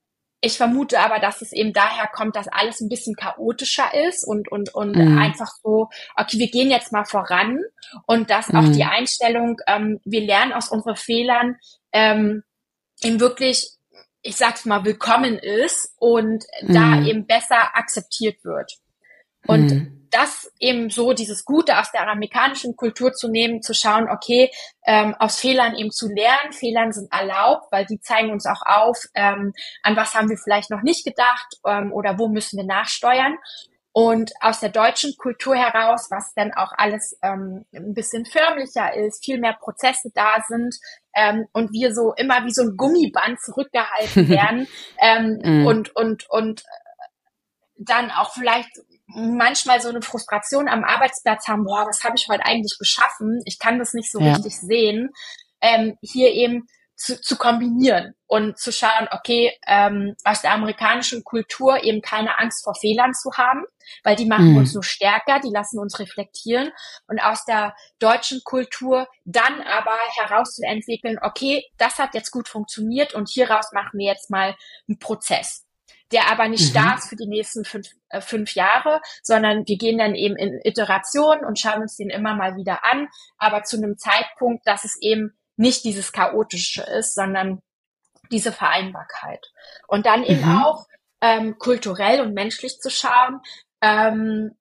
[0.44, 4.52] Ich vermute aber, dass es eben daher kommt, dass alles ein bisschen chaotischer ist und,
[4.52, 5.20] und, und mm.
[5.20, 7.60] einfach so, okay, wir gehen jetzt mal voran
[8.08, 8.56] und dass mm.
[8.56, 11.58] auch die Einstellung, ähm, wir lernen aus unseren Fehlern,
[11.94, 12.44] ähm,
[13.04, 13.74] eben wirklich,
[14.24, 18.78] ich sag's mal, willkommen ist und da eben besser akzeptiert wird.
[19.48, 24.52] Und das eben so, dieses Gute aus der amerikanischen Kultur zu nehmen, zu schauen, okay,
[24.86, 26.52] ähm, aus Fehlern eben zu lernen.
[26.52, 29.54] Fehlern sind erlaubt, weil die zeigen uns auch auf, ähm,
[29.84, 33.38] an was haben wir vielleicht noch nicht gedacht ähm, oder wo müssen wir nachsteuern.
[33.94, 39.24] Und aus der deutschen Kultur heraus, was dann auch alles ähm, ein bisschen förmlicher ist,
[39.24, 40.76] viel mehr Prozesse da sind
[41.16, 44.68] ähm, und wir so immer wie so ein Gummiband zurückgehalten werden
[45.00, 45.66] ähm, mm.
[45.68, 46.64] und und und
[47.78, 48.70] dann auch vielleicht
[49.08, 53.42] manchmal so eine Frustration am Arbeitsplatz haben, boah, was habe ich heute eigentlich geschaffen?
[53.46, 54.34] Ich kann das nicht so ja.
[54.34, 55.10] richtig sehen.
[55.62, 56.68] Ähm, hier eben
[57.02, 62.64] zu, zu kombinieren und zu schauen, okay, ähm, aus der amerikanischen Kultur eben keine Angst
[62.64, 63.64] vor Fehlern zu haben,
[64.04, 64.58] weil die machen mhm.
[64.58, 66.72] uns nur stärker, die lassen uns reflektieren
[67.08, 73.30] und aus der deutschen Kultur dann aber herauszuentwickeln, okay, das hat jetzt gut funktioniert und
[73.30, 74.56] hieraus machen wir jetzt mal
[74.88, 75.66] einen Prozess
[76.12, 76.78] der aber nicht mhm.
[76.78, 80.60] starr ist für die nächsten fünf, äh, fünf Jahre, sondern wir gehen dann eben in
[80.66, 84.98] Iterationen und schauen uns den immer mal wieder an, aber zu einem Zeitpunkt, dass es
[85.00, 87.62] eben nicht dieses Chaotische ist, sondern
[88.32, 89.46] diese Vereinbarkeit.
[89.88, 90.64] Und dann eben mhm.
[90.64, 90.88] auch
[91.22, 93.42] ähm, kulturell und menschlich zu schauen.
[93.82, 94.58] Ähm,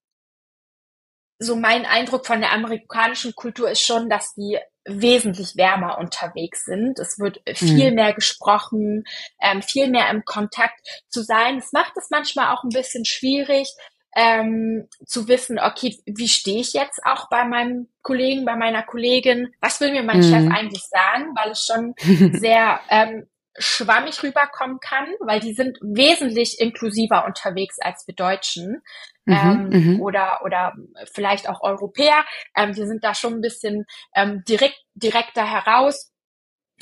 [1.38, 6.98] so mein Eindruck von der amerikanischen Kultur ist schon, dass die wesentlich wärmer unterwegs sind.
[6.98, 7.96] Es wird viel mhm.
[7.96, 9.04] mehr gesprochen,
[9.40, 11.58] ähm, viel mehr im Kontakt zu sein.
[11.58, 13.74] Es macht es manchmal auch ein bisschen schwierig,
[14.14, 19.52] ähm, zu wissen, okay, wie stehe ich jetzt auch bei meinem Kollegen, bei meiner Kollegin?
[19.60, 20.22] Was will mir mein mhm.
[20.22, 21.32] Chef eigentlich sagen?
[21.36, 21.94] Weil es schon
[22.40, 23.26] sehr ähm,
[23.58, 28.82] schwammig rüberkommen kann, weil die sind wesentlich inklusiver unterwegs als wir Deutschen
[29.24, 30.00] mhm, ähm, mhm.
[30.00, 30.74] oder oder
[31.12, 32.24] vielleicht auch Europäer.
[32.56, 36.12] Ähm, wir sind da schon ein bisschen ähm, direkt direkter heraus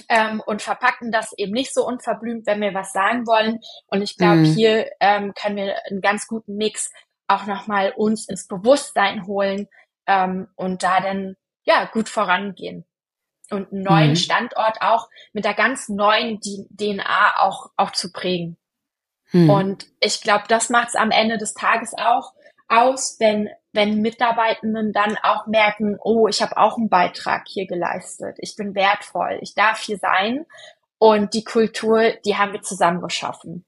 [0.08, 3.60] ähm, und verpacken das eben nicht so unverblümt, wenn wir was sagen wollen.
[3.88, 4.44] Und ich glaube, mhm.
[4.44, 6.92] hier ähm, können wir einen ganz guten Mix
[7.28, 9.68] auch nochmal uns ins Bewusstsein holen
[10.06, 12.84] ähm, und da dann ja gut vorangehen
[13.50, 14.16] und einen neuen mhm.
[14.16, 18.56] Standort auch mit der ganz neuen DNA auch, auch zu prägen.
[19.32, 19.50] Mhm.
[19.50, 22.32] Und ich glaube, das macht es am Ende des Tages auch
[22.68, 28.36] aus, wenn, wenn Mitarbeitenden dann auch merken, oh, ich habe auch einen Beitrag hier geleistet,
[28.38, 30.44] ich bin wertvoll, ich darf hier sein
[30.98, 33.64] und die Kultur, die haben wir zusammen geschaffen.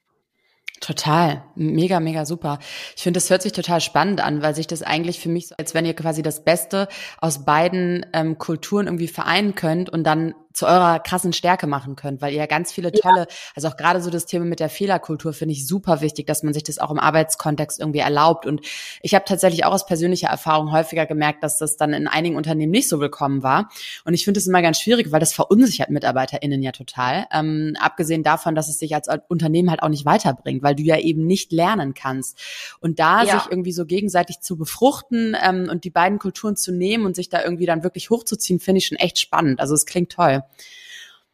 [0.81, 2.59] Total, mega, mega super.
[2.97, 5.55] Ich finde, das hört sich total spannend an, weil sich das eigentlich für mich so,
[5.59, 6.88] als wenn ihr quasi das Beste
[7.21, 12.20] aus beiden ähm, Kulturen irgendwie vereinen könnt und dann zu eurer krassen Stärke machen könnt,
[12.20, 13.27] weil ihr ja ganz viele tolle, ja.
[13.57, 16.53] also auch gerade so das Thema mit der Fehlerkultur finde ich super wichtig, dass man
[16.53, 18.44] sich das auch im Arbeitskontext irgendwie erlaubt.
[18.44, 18.61] Und
[19.01, 22.70] ich habe tatsächlich auch aus persönlicher Erfahrung häufiger gemerkt, dass das dann in einigen Unternehmen
[22.70, 23.70] nicht so willkommen war.
[24.05, 27.27] Und ich finde es immer ganz schwierig, weil das verunsichert MitarbeiterInnen ja total.
[27.33, 30.99] Ähm, abgesehen davon, dass es sich als Unternehmen halt auch nicht weiterbringt, weil du ja
[30.99, 32.38] eben nicht lernen kannst.
[32.81, 33.40] Und da ja.
[33.40, 37.31] sich irgendwie so gegenseitig zu befruchten ähm, und die beiden Kulturen zu nehmen und sich
[37.31, 39.59] da irgendwie dann wirklich hochzuziehen, finde ich schon echt spannend.
[39.59, 40.42] Also es klingt toll.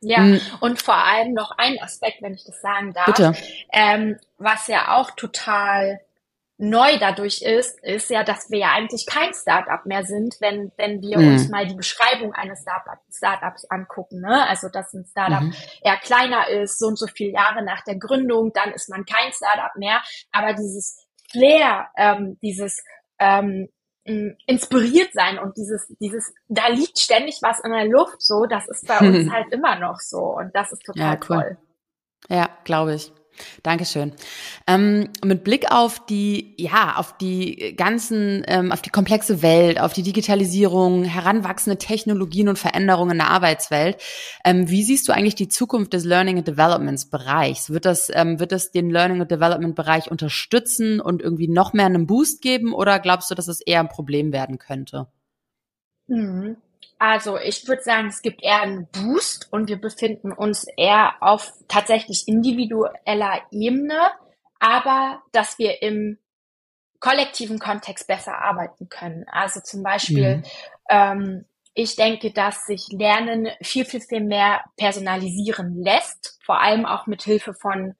[0.01, 0.41] Ja, mhm.
[0.61, 3.39] und vor allem noch ein Aspekt, wenn ich das sagen darf.
[3.73, 6.01] Ähm, was ja auch total
[6.59, 11.03] neu dadurch ist, ist ja, dass wir ja eigentlich kein Startup mehr sind, wenn, wenn
[11.03, 11.33] wir mhm.
[11.33, 14.21] uns mal die Beschreibung eines Startup, Startups angucken.
[14.21, 14.49] Ne?
[14.49, 15.55] Also, dass ein Startup mhm.
[15.83, 19.33] eher kleiner ist, so und so viele Jahre nach der Gründung, dann ist man kein
[19.33, 20.03] Startup mehr.
[20.33, 22.83] Aber dieses Flair, ähm, dieses
[23.19, 23.69] ähm,
[24.47, 28.87] inspiriert sein und dieses, dieses, da liegt ständig was in der Luft, so, das ist
[28.87, 31.37] bei uns halt immer noch so und das ist total ja, cool.
[31.37, 31.59] toll.
[32.29, 33.13] Ja, glaube ich.
[33.63, 34.13] Dankeschön.
[34.67, 39.93] Ähm, mit Blick auf die, ja, auf die ganzen, ähm, auf die komplexe Welt, auf
[39.93, 43.99] die Digitalisierung, heranwachsende Technologien und Veränderungen in der Arbeitswelt,
[44.45, 47.71] ähm, wie siehst du eigentlich die Zukunft des Learning and Developments Bereichs?
[47.71, 51.87] Wird das, ähm, wird das den Learning and Development Bereich unterstützen und irgendwie noch mehr
[51.87, 55.07] einen Boost geben oder glaubst du, dass es eher ein Problem werden könnte?
[56.09, 56.57] Mhm.
[56.99, 61.53] Also ich würde sagen, es gibt eher einen Boost und wir befinden uns eher auf
[61.69, 64.11] tatsächlich individueller Ebene,
[64.61, 66.19] aber dass wir im
[67.01, 69.27] kollektiven Kontext besser arbeiten können.
[69.31, 70.45] Also zum Beispiel, mhm.
[70.89, 71.45] ähm,
[71.75, 77.23] ich denke, dass sich Lernen viel, viel, viel mehr personalisieren lässt, vor allem auch mit
[77.23, 77.95] Hilfe von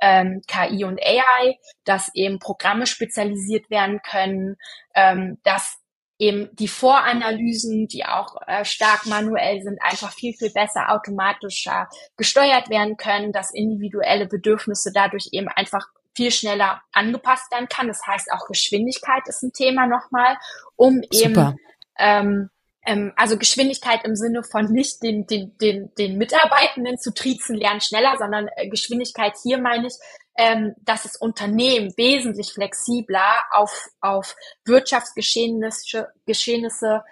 [0.00, 4.56] ähm, KI und AI, dass eben Programme spezialisiert werden können,
[4.94, 5.79] ähm, dass
[6.20, 12.68] eben die Voranalysen, die auch äh, stark manuell sind, einfach viel, viel besser automatischer gesteuert
[12.68, 17.88] werden können, dass individuelle Bedürfnisse dadurch eben einfach viel schneller angepasst werden kann.
[17.88, 20.36] Das heißt, auch Geschwindigkeit ist ein Thema nochmal,
[20.76, 21.56] um eben
[21.98, 22.50] ähm,
[22.86, 27.80] ähm, also Geschwindigkeit im Sinne von nicht den, den, den, den Mitarbeitenden zu triezen, lernen
[27.80, 29.94] schneller, sondern äh, Geschwindigkeit hier meine ich,
[30.36, 37.02] ähm, dass das Unternehmen wesentlich flexibler auf, auf Wirtschaftsgeschehnisse Geschehnisse,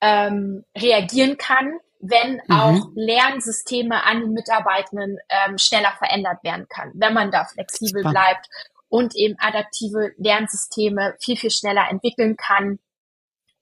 [0.00, 2.54] ähm, reagieren kann, wenn mhm.
[2.54, 8.14] auch Lernsysteme an den Mitarbeitenden ähm, schneller verändert werden kann, wenn man da flexibel Spannend.
[8.14, 8.48] bleibt
[8.88, 12.78] und eben adaptive Lernsysteme viel, viel schneller entwickeln kann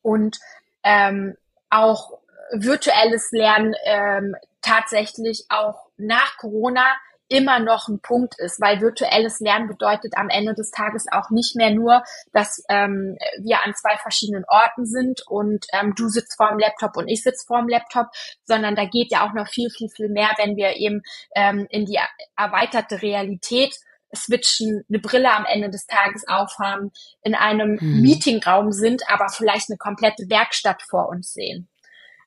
[0.02, 0.38] und
[0.82, 1.36] ähm,
[1.70, 2.18] auch
[2.52, 6.84] virtuelles Lernen ähm, tatsächlich auch nach Corona
[7.28, 11.56] immer noch ein Punkt ist, weil virtuelles Lernen bedeutet am Ende des Tages auch nicht
[11.56, 16.50] mehr nur, dass ähm, wir an zwei verschiedenen Orten sind und ähm, du sitzt vor
[16.50, 18.06] dem Laptop und ich sitze vor dem Laptop,
[18.44, 21.02] sondern da geht ja auch noch viel, viel, viel mehr, wenn wir eben
[21.34, 21.98] ähm, in die
[22.36, 23.76] erweiterte Realität
[24.16, 26.90] switchen, eine Brille am Ende des Tages aufhaben,
[27.22, 28.00] in einem mhm.
[28.00, 31.68] Meetingraum sind, aber vielleicht eine komplette Werkstatt vor uns sehen.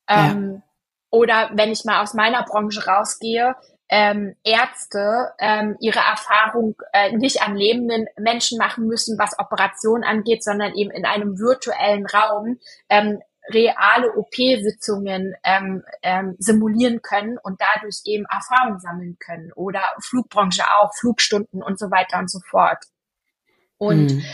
[0.08, 0.63] Ähm, ja.
[1.12, 3.56] Oder wenn ich mal aus meiner Branche rausgehe,
[3.89, 10.43] ähm, Ärzte ähm, ihre Erfahrung äh, nicht an lebenden Menschen machen müssen, was Operationen angeht,
[10.43, 13.19] sondern eben in einem virtuellen Raum ähm,
[13.50, 19.52] reale OP-Sitzungen ähm, ähm, simulieren können und dadurch eben Erfahrung sammeln können.
[19.54, 22.84] Oder Flugbranche auch, Flugstunden und so weiter und so fort.
[23.78, 24.26] Und mhm.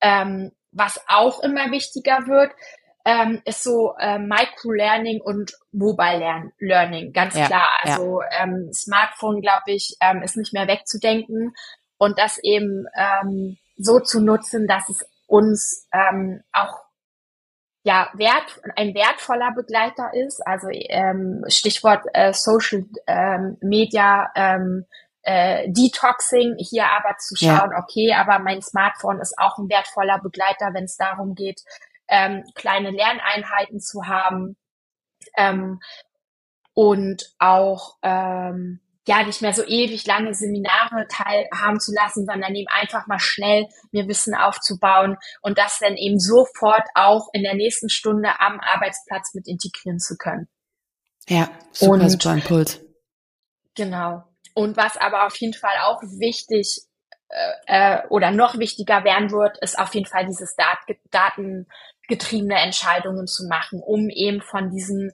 [0.00, 2.52] ähm, was auch immer wichtiger wird,
[3.04, 7.68] ähm, ist so äh, Micro-Learning und Mobile Learning, ganz ja, klar.
[7.82, 8.44] Also ja.
[8.44, 11.54] ähm, Smartphone, glaube ich, ähm, ist nicht mehr wegzudenken
[11.96, 16.89] und das eben ähm, so zu nutzen, dass es uns ähm, auch
[17.82, 20.46] ja wert ein wertvoller Begleiter ist.
[20.46, 24.86] Also ähm, Stichwort äh, Social ähm, Media ähm,
[25.22, 27.78] äh, Detoxing, hier aber zu schauen, ja.
[27.78, 31.62] okay, aber mein Smartphone ist auch ein wertvoller Begleiter, wenn es darum geht,
[32.08, 34.56] ähm, kleine Lerneinheiten zu haben
[35.36, 35.80] ähm,
[36.74, 42.68] und auch ähm, ja nicht mehr so ewig lange Seminare teilhaben zu lassen, sondern eben
[42.68, 47.88] einfach mal schnell mir Wissen aufzubauen und das dann eben sofort auch in der nächsten
[47.88, 50.48] Stunde am Arbeitsplatz mit integrieren zu können.
[51.28, 52.80] Ja, super, und, super Impuls.
[53.74, 54.22] Genau.
[54.54, 56.82] Und was aber auf jeden Fall auch wichtig
[57.28, 60.78] äh, äh oder noch wichtiger werden wird, ist auf jeden Fall dieses Dat
[61.10, 61.66] Daten
[62.06, 65.12] getriebene Entscheidungen zu machen, um eben von diesen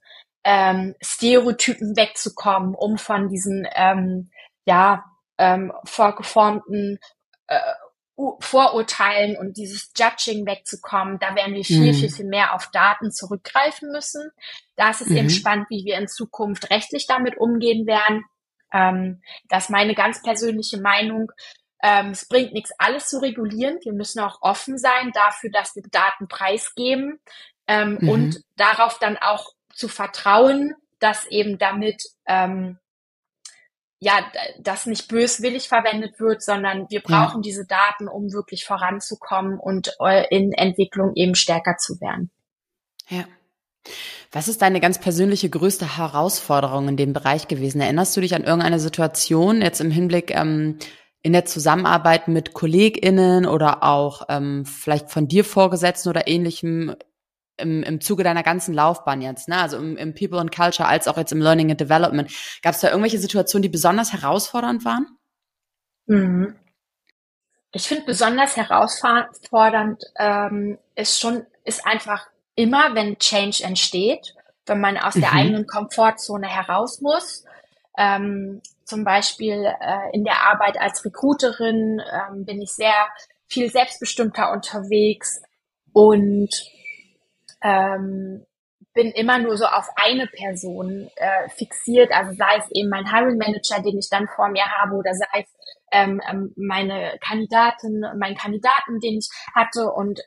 [0.49, 4.31] ähm, Stereotypen wegzukommen, um von diesen ähm,
[4.65, 5.05] ja
[5.39, 7.01] ähm, vorgeformten
[7.49, 7.59] äh,
[8.41, 11.95] Vorurteilen und dieses Judging wegzukommen, da werden wir viel, mhm.
[11.95, 14.31] viel, viel mehr auf Daten zurückgreifen müssen.
[14.75, 15.17] Da ist es mhm.
[15.19, 18.25] eben spannend, wie wir in Zukunft rechtlich damit umgehen werden.
[18.73, 21.31] Ähm, das ist meine ganz persönliche Meinung.
[21.83, 23.79] Ähm, es bringt nichts, alles zu regulieren.
[23.83, 27.21] Wir müssen auch offen sein dafür, dass wir Daten preisgeben
[27.67, 28.09] ähm, mhm.
[28.09, 32.79] und darauf dann auch zu vertrauen, dass eben damit ähm,
[33.99, 34.13] ja
[34.61, 37.43] das nicht böswillig verwendet wird, sondern wir brauchen ja.
[37.43, 42.31] diese Daten, um wirklich voranzukommen und äh, in Entwicklung eben stärker zu werden.
[43.09, 43.25] Ja.
[44.33, 47.81] Was ist deine ganz persönliche größte Herausforderung in dem Bereich gewesen?
[47.81, 50.79] Erinnerst du dich an irgendeine Situation jetzt im Hinblick ähm,
[51.23, 56.97] in der Zusammenarbeit mit KollegInnen oder auch ähm, vielleicht von dir Vorgesetzten oder ähnlichem
[57.57, 59.59] im, im Zuge deiner ganzen Laufbahn jetzt, ne?
[59.59, 62.31] Also im, im People and Culture als auch jetzt im Learning and Development.
[62.63, 65.07] Gab es da irgendwelche Situationen, die besonders herausfordernd waren?
[66.07, 66.57] Mhm.
[67.73, 74.35] Ich finde besonders herausfordernd ähm, ist schon, ist einfach immer, wenn Change entsteht,
[74.67, 75.21] wenn man aus mhm.
[75.21, 77.45] der eigenen Komfortzone heraus muss.
[77.99, 83.09] Ähm, zum Beispiel äh, in der Arbeit als Recruiterin ähm, bin ich sehr
[83.47, 85.41] viel selbstbestimmter unterwegs
[85.93, 86.51] und
[87.67, 88.47] ähm,
[88.95, 93.37] bin immer nur so auf eine Person äh, fixiert, also sei es eben mein Hiring
[93.37, 95.55] Manager, den ich dann vor mir habe, oder sei es
[95.93, 100.21] ähm, ähm meine Kandidatin, mein Kandidaten, den ich hatte und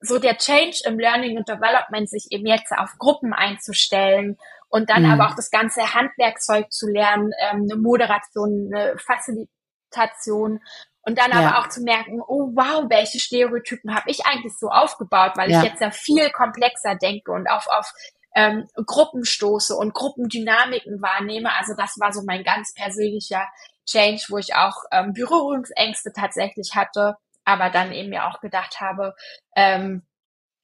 [0.00, 4.36] so der Change im Learning und Development, sich eben jetzt auf Gruppen einzustellen
[4.68, 5.12] und dann mhm.
[5.12, 10.60] aber auch das ganze Handwerkzeug zu lernen, ähm, eine Moderation, eine Facilitation
[11.06, 11.38] und dann ja.
[11.38, 15.58] aber auch zu merken, oh wow, welche Stereotypen habe ich eigentlich so aufgebaut, weil ja.
[15.58, 17.92] ich jetzt ja viel komplexer denke und auf, auf
[18.34, 21.50] ähm, Gruppenstoße und Gruppendynamiken wahrnehme.
[21.56, 23.46] Also das war so mein ganz persönlicher
[23.86, 29.14] Change, wo ich auch ähm, Berührungsängste tatsächlich hatte, aber dann eben mir auch gedacht habe,
[29.54, 30.02] ähm,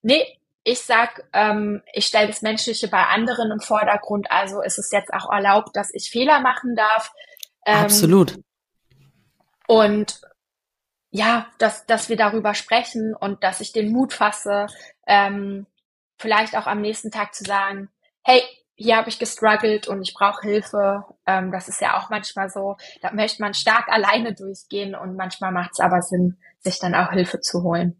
[0.03, 0.25] nee,
[0.65, 5.13] ich sag, ähm, ich stelle das Menschliche bei anderen im Vordergrund, also ist es jetzt
[5.13, 7.13] auch erlaubt, dass ich Fehler machen darf.
[7.65, 8.39] Ähm, Absolut.
[9.67, 10.21] Und
[11.11, 14.67] ja, dass, dass wir darüber sprechen und dass ich den Mut fasse,
[15.07, 15.67] ähm,
[16.19, 17.89] vielleicht auch am nächsten Tag zu sagen,
[18.23, 18.43] hey,
[18.77, 21.05] hier habe ich gestruggelt und ich brauche Hilfe.
[21.27, 25.53] Ähm, das ist ja auch manchmal so, da möchte man stark alleine durchgehen und manchmal
[25.53, 28.00] macht es aber Sinn, sich dann auch Hilfe zu holen.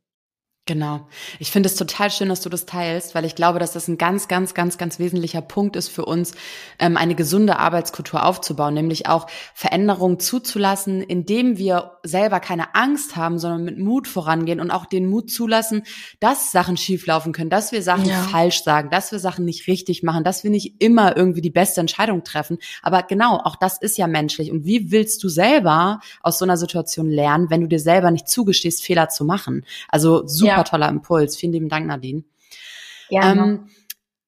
[0.71, 1.01] Genau.
[1.41, 3.99] Ich finde es total schön, dass du das teilst, weil ich glaube, dass das ein
[3.99, 6.31] ganz, ganz, ganz, ganz wesentlicher Punkt ist für uns,
[6.79, 13.41] ähm, eine gesunde Arbeitskultur aufzubauen, nämlich auch Veränderungen zuzulassen, indem wir selber keine Angst haben,
[13.41, 15.83] sondern mit Mut vorangehen und auch den Mut zulassen,
[16.21, 18.23] dass Sachen schieflaufen können, dass wir Sachen ja.
[18.23, 21.81] falsch sagen, dass wir Sachen nicht richtig machen, dass wir nicht immer irgendwie die beste
[21.81, 22.59] Entscheidung treffen.
[22.81, 24.53] Aber genau, auch das ist ja menschlich.
[24.53, 28.29] Und wie willst du selber aus so einer Situation lernen, wenn du dir selber nicht
[28.29, 29.65] zugestehst, Fehler zu machen?
[29.89, 31.37] Also super ja super toller Impuls.
[31.37, 32.25] Vielen lieben Dank, Nadine.
[33.09, 33.69] Ja, ähm,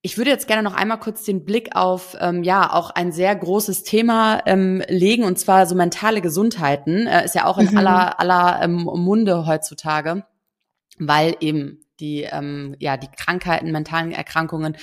[0.03, 3.35] ich würde jetzt gerne noch einmal kurz den Blick auf ähm, ja auch ein sehr
[3.37, 7.79] großes Thema ähm, legen und zwar so mentale Gesundheiten äh, ist ja auch in mhm.
[7.79, 10.25] aller aller ähm, Munde heutzutage,
[10.99, 14.77] weil eben die, ähm, ja, die Krankheiten, mentalen Erkrankungen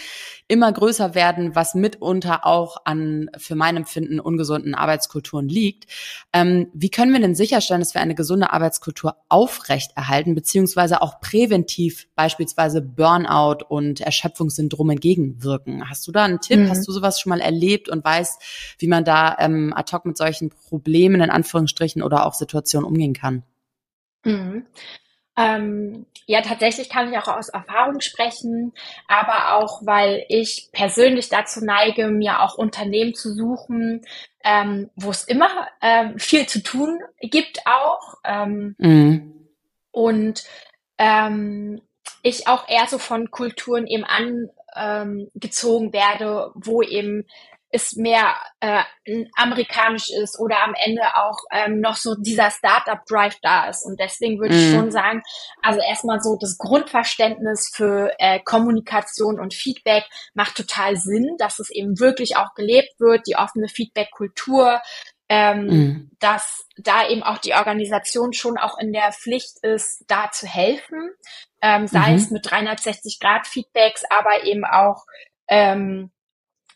[0.47, 5.91] immer größer werden, was mitunter auch an, für mein Empfinden, ungesunden Arbeitskulturen liegt.
[6.31, 12.07] Ähm, wie können wir denn sicherstellen, dass wir eine gesunde Arbeitskultur aufrechterhalten, beziehungsweise auch präventiv
[12.15, 15.89] beispielsweise Burnout und Erschöpfungssyndrom entgegenwirken?
[15.89, 16.61] Hast du da einen Tipp?
[16.61, 16.69] Mhm.
[16.69, 20.17] Hast du sowas schon mal erlebt und weißt, wie man da ähm, ad hoc mit
[20.17, 23.43] solchen Problemen in Anführungsstrichen oder auch Situationen umgehen kann?
[24.23, 24.65] Mhm.
[25.37, 28.73] Ähm, ja, tatsächlich kann ich auch aus Erfahrung sprechen,
[29.07, 34.05] aber auch, weil ich persönlich dazu neige, mir auch Unternehmen zu suchen,
[34.43, 35.49] ähm, wo es immer
[35.81, 38.15] ähm, viel zu tun gibt auch.
[38.23, 39.47] Ähm, mhm.
[39.91, 40.43] Und
[40.97, 41.81] ähm,
[42.21, 47.25] ich auch eher so von Kulturen eben angezogen werde, wo eben
[47.71, 48.83] es mehr äh,
[49.35, 53.85] amerikanisch ist oder am Ende auch ähm, noch so dieser Startup-Drive da ist.
[53.85, 54.57] Und deswegen würde mm.
[54.57, 54.75] ich mhm.
[54.75, 55.21] schon sagen,
[55.61, 61.69] also erstmal so das Grundverständnis für äh, Kommunikation und Feedback macht total Sinn, dass es
[61.69, 64.81] eben wirklich auch gelebt wird, die offene Feedback-Kultur,
[65.29, 66.11] ähm, mm.
[66.19, 71.11] dass da eben auch die Organisation schon auch in der Pflicht ist, da zu helfen,
[71.61, 72.15] ähm, sei mhm.
[72.15, 75.03] es mit 360-Grad-Feedbacks, aber eben auch
[75.47, 76.11] ähm,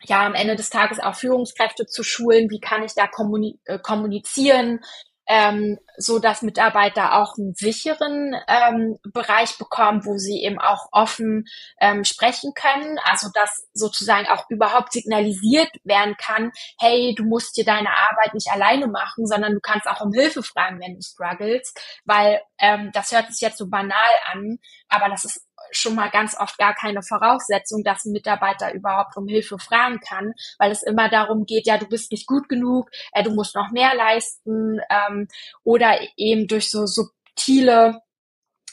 [0.05, 3.79] ja am Ende des Tages auch Führungskräfte zu schulen, wie kann ich da kommuni äh,
[3.79, 4.79] kommunizieren,
[5.27, 11.45] ähm, so dass Mitarbeiter auch einen sicheren ähm, Bereich bekommen, wo sie eben auch offen
[11.79, 12.97] ähm, sprechen können.
[13.05, 18.49] Also dass sozusagen auch überhaupt signalisiert werden kann, hey, du musst dir deine Arbeit nicht
[18.51, 21.73] alleine machen, sondern du kannst auch um Hilfe fragen, wenn du struggles,
[22.05, 23.93] weil ähm, das hört sich jetzt so banal
[24.33, 24.57] an,
[24.89, 29.28] aber das ist schon mal ganz oft gar keine Voraussetzung, dass ein Mitarbeiter überhaupt um
[29.28, 33.24] Hilfe fragen kann, weil es immer darum geht, ja, du bist nicht gut genug, äh,
[33.24, 35.28] du musst noch mehr leisten ähm,
[35.64, 38.01] oder eben durch so subtile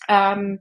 [0.09, 0.61] ähm,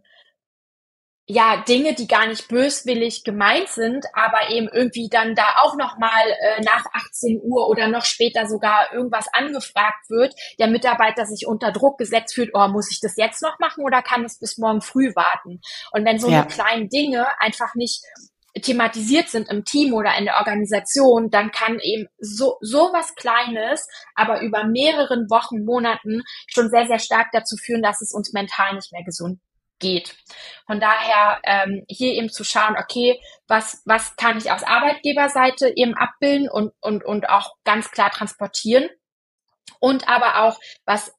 [1.30, 6.00] ja Dinge, die gar nicht böswillig gemeint sind, aber eben irgendwie dann da auch noch
[6.00, 11.46] mal äh, nach 18 Uhr oder noch später sogar irgendwas angefragt wird, der Mitarbeiter sich
[11.46, 14.58] unter Druck gesetzt fühlt, oh, muss ich das jetzt noch machen oder kann es bis
[14.58, 15.62] morgen früh warten?
[15.92, 16.40] Und wenn so ja.
[16.40, 18.02] eine kleinen Dinge einfach nicht
[18.60, 23.88] thematisiert sind im Team oder in der Organisation, dann kann eben so, so was Kleines,
[24.16, 28.74] aber über mehreren Wochen, Monaten schon sehr, sehr stark dazu führen, dass es uns mental
[28.74, 29.40] nicht mehr gesund
[29.80, 30.16] geht.
[30.66, 35.96] Von daher ähm, hier eben zu schauen, okay, was, was kann ich aus Arbeitgeberseite eben
[35.96, 38.90] abbilden und, und, und auch ganz klar transportieren.
[39.80, 41.14] Und aber auch, was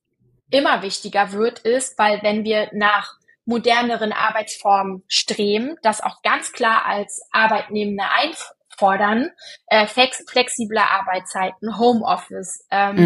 [0.50, 6.86] immer wichtiger wird, ist, weil wenn wir nach moderneren Arbeitsformen streben, das auch ganz klar
[6.86, 9.30] als Arbeitnehmende einfordern,
[9.66, 12.96] äh, flex flexible Arbeitszeiten, Homeoffice, ähm,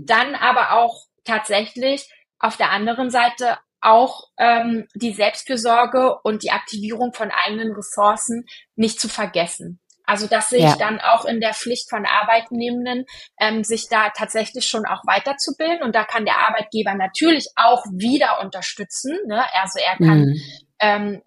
[0.00, 0.06] mm.
[0.06, 7.12] dann aber auch tatsächlich auf der anderen Seite auch ähm, die Selbstfürsorge und die Aktivierung
[7.12, 9.80] von eigenen Ressourcen nicht zu vergessen.
[10.06, 10.76] Also das sehe ja.
[10.76, 13.06] dann auch in der Pflicht von Arbeitnehmenden,
[13.40, 15.82] ähm, sich da tatsächlich schon auch weiterzubilden.
[15.82, 19.16] Und da kann der Arbeitgeber natürlich auch wieder unterstützen.
[19.26, 19.42] Ne?
[19.54, 20.42] Also er kann mhm.
[20.80, 21.22] ähm,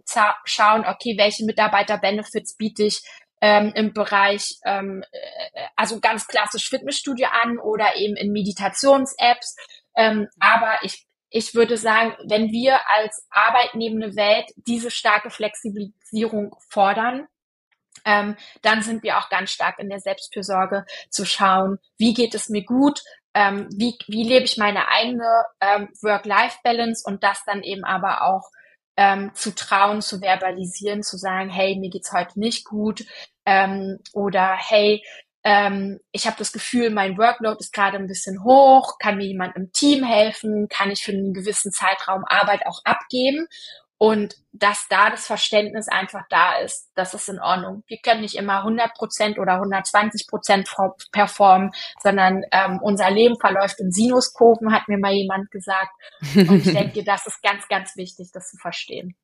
[0.46, 3.02] schauen, okay, welche Mitarbeiter-Benefits biete ich
[3.42, 9.56] ähm, im Bereich, ähm, äh, also ganz klassisch Fitnessstudio an oder eben in Meditations-Apps.
[9.96, 17.28] Ähm, aber ich ich würde sagen, wenn wir als arbeitnehmende Welt diese starke Flexibilisierung fordern,
[18.06, 22.50] ähm, dann sind wir auch ganz stark in der Selbstfürsorge zu schauen, wie geht es
[22.50, 23.02] mir gut,
[23.34, 28.50] ähm, wie, wie lebe ich meine eigene ähm, Work-Life-Balance und das dann eben aber auch
[28.96, 33.06] ähm, zu trauen, zu verbalisieren, zu sagen, hey, mir geht's heute nicht gut
[33.46, 35.04] ähm, oder hey,
[35.48, 39.56] ähm, ich habe das Gefühl, mein Workload ist gerade ein bisschen hoch, kann mir jemand
[39.56, 43.48] im Team helfen, kann ich für einen gewissen Zeitraum Arbeit auch abgeben
[43.98, 47.84] und dass da das Verständnis einfach da ist, das ist in Ordnung.
[47.88, 50.70] Wir können nicht immer 100 Prozent oder 120 Prozent
[51.14, 51.72] performen,
[52.04, 55.94] sondern ähm, unser Leben verläuft in Sinuskurven, hat mir mal jemand gesagt.
[56.36, 59.16] Und ich denke, das ist ganz, ganz wichtig, das zu verstehen.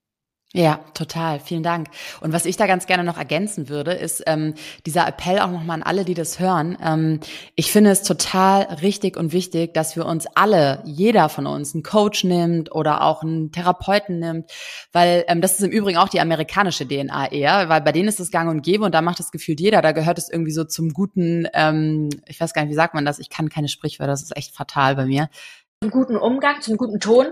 [0.55, 1.39] Ja, total.
[1.39, 1.87] Vielen Dank.
[2.21, 4.53] Und was ich da ganz gerne noch ergänzen würde, ist ähm,
[4.85, 6.77] dieser Appell auch nochmal an alle, die das hören.
[6.79, 7.21] Ähm,
[7.55, 11.81] ich finde es total richtig und wichtig, dass wir uns alle, jeder von uns, einen
[11.81, 14.51] Coach nimmt oder auch einen Therapeuten nimmt,
[14.91, 18.19] weil ähm, das ist im Übrigen auch die amerikanische DNA eher, weil bei denen ist
[18.19, 19.81] es gang und gäbe und da macht es gefühlt jeder.
[19.81, 23.05] Da gehört es irgendwie so zum guten, ähm, ich weiß gar nicht, wie sagt man
[23.05, 23.17] das?
[23.17, 25.29] Ich kann keine Sprichwörter, das ist echt fatal bei mir.
[25.81, 27.25] Zum guten Umgang, zum guten Ton.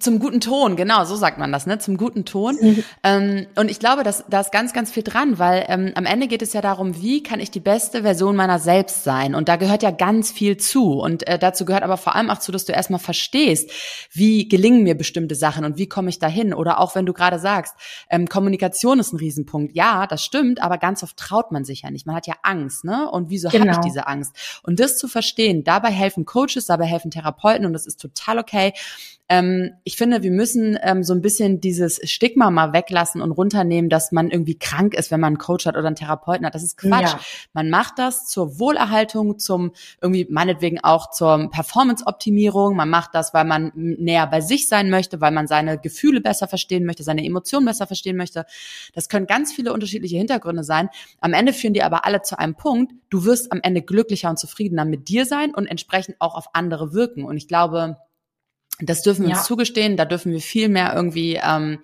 [0.00, 1.78] Zum guten Ton, genau, so sagt man das, ne?
[1.78, 2.58] Zum guten Ton.
[2.60, 2.84] Mhm.
[3.04, 6.26] Ähm, und ich glaube, dass da ist ganz, ganz viel dran, weil ähm, am Ende
[6.26, 9.36] geht es ja darum, wie kann ich die beste Version meiner selbst sein?
[9.36, 10.94] Und da gehört ja ganz viel zu.
[10.94, 13.70] Und äh, dazu gehört aber vor allem auch zu, dass du erstmal verstehst,
[14.10, 16.54] wie gelingen mir bestimmte Sachen und wie komme ich dahin?
[16.54, 17.76] Oder auch wenn du gerade sagst,
[18.10, 19.76] ähm, Kommunikation ist ein Riesenpunkt.
[19.76, 22.04] Ja, das stimmt, aber ganz oft traut man sich ja nicht.
[22.04, 23.08] Man hat ja Angst, ne?
[23.08, 23.66] Und wieso genau.
[23.66, 24.34] habe ich diese Angst?
[24.64, 28.72] Und das zu verstehen, dabei helfen Coaches, dabei helfen Therapeuten und das ist total okay.
[29.30, 33.88] Ähm, ich finde, wir müssen ähm, so ein bisschen dieses Stigma mal weglassen und runternehmen,
[33.88, 36.54] dass man irgendwie krank ist, wenn man einen Coach hat oder einen Therapeuten hat.
[36.54, 37.12] Das ist Quatsch.
[37.12, 37.20] Ja.
[37.54, 39.72] Man macht das zur Wohlerhaltung, zum
[40.02, 42.76] irgendwie meinetwegen auch zur Performance-Optimierung.
[42.76, 46.46] Man macht das, weil man näher bei sich sein möchte, weil man seine Gefühle besser
[46.46, 48.44] verstehen möchte, seine Emotionen besser verstehen möchte.
[48.92, 50.90] Das können ganz viele unterschiedliche Hintergründe sein.
[51.20, 52.92] Am Ende führen die aber alle zu einem Punkt.
[53.08, 56.92] Du wirst am Ende glücklicher und zufriedener mit dir sein und entsprechend auch auf andere
[56.92, 57.24] wirken.
[57.24, 57.96] Und ich glaube,
[58.80, 59.36] das dürfen wir ja.
[59.36, 61.80] uns zugestehen, da dürfen wir viel mehr irgendwie ähm,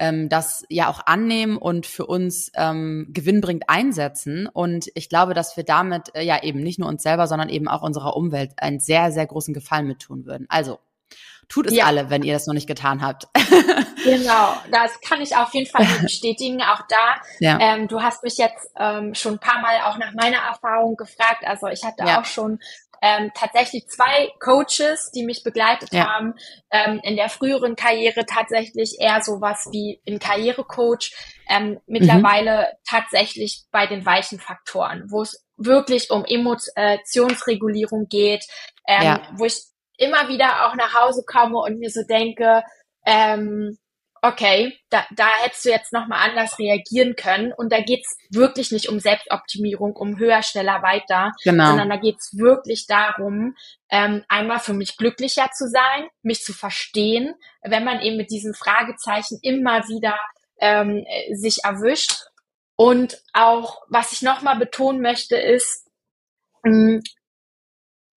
[0.00, 4.48] ähm, das ja auch annehmen und für uns ähm, gewinnbringend einsetzen.
[4.48, 7.68] Und ich glaube, dass wir damit äh, ja eben nicht nur uns selber, sondern eben
[7.68, 10.46] auch unserer Umwelt einen sehr, sehr großen Gefallen mit tun würden.
[10.48, 10.78] Also
[11.50, 11.84] tut es ja.
[11.84, 13.26] alle, wenn ihr das noch nicht getan habt.
[14.04, 16.62] genau, das kann ich auf jeden Fall bestätigen.
[16.62, 17.58] Auch da, ja.
[17.60, 21.44] ähm, du hast mich jetzt ähm, schon ein paar Mal auch nach meiner Erfahrung gefragt.
[21.44, 22.20] Also ich hatte ja.
[22.20, 22.60] auch schon
[23.02, 26.06] ähm, tatsächlich zwei Coaches, die mich begleitet ja.
[26.06, 26.34] haben.
[26.70, 31.12] Ähm, in der früheren Karriere tatsächlich eher sowas wie ein Karrierecoach.
[31.48, 32.76] Ähm, mittlerweile mhm.
[32.88, 38.46] tatsächlich bei den weichen Faktoren, wo es wirklich um Emotionsregulierung geht,
[38.86, 39.22] ähm, ja.
[39.34, 39.64] wo ich
[40.00, 42.62] immer wieder auch nach Hause komme und mir so denke,
[43.06, 43.78] ähm,
[44.22, 47.52] okay, da, da hättest du jetzt nochmal anders reagieren können.
[47.52, 51.68] Und da geht's wirklich nicht um Selbstoptimierung, um höher, schneller, weiter, genau.
[51.68, 53.56] sondern da geht's wirklich darum,
[53.90, 58.54] ähm, einmal für mich glücklicher zu sein, mich zu verstehen, wenn man eben mit diesen
[58.54, 60.18] Fragezeichen immer wieder
[60.58, 62.24] ähm, sich erwischt.
[62.76, 65.86] Und auch, was ich nochmal betonen möchte, ist,
[66.62, 67.00] mh,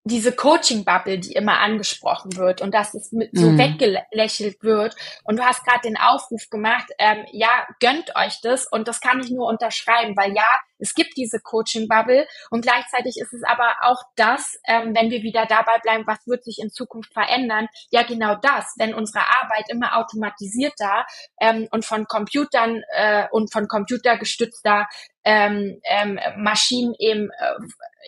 [0.06, 3.58] diese Coaching-Bubble, die immer angesprochen wird und dass es mit so mhm.
[3.58, 4.96] weggelächelt wird.
[5.24, 9.22] Und du hast gerade den Aufruf gemacht, ähm, ja, gönnt euch das und das kann
[9.22, 10.46] ich nur unterschreiben, weil ja,
[10.78, 15.46] es gibt diese Coaching-Bubble und gleichzeitig ist es aber auch das, ähm, wenn wir wieder
[15.46, 17.68] dabei bleiben, was wird sich in Zukunft verändern?
[17.90, 21.06] Ja, genau das, wenn unsere Arbeit immer automatisierter
[21.40, 24.88] ähm, und von Computern äh, und von computergestützter
[25.26, 27.56] ähm, ähm, Maschinen eben äh,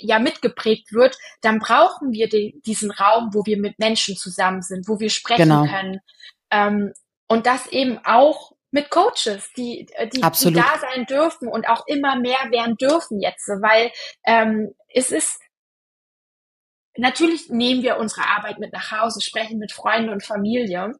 [0.01, 4.88] ja mitgeprägt wird, dann brauchen wir die, diesen Raum, wo wir mit Menschen zusammen sind,
[4.88, 5.66] wo wir sprechen genau.
[5.66, 6.01] können.
[6.51, 6.93] Ähm,
[7.28, 12.18] und das eben auch mit Coaches, die, die, die, da sein dürfen und auch immer
[12.18, 13.91] mehr werden dürfen jetzt, weil
[14.26, 15.39] ähm, es ist
[16.97, 20.93] natürlich nehmen wir unsere Arbeit mit nach Hause, sprechen mit Freunden und Familie,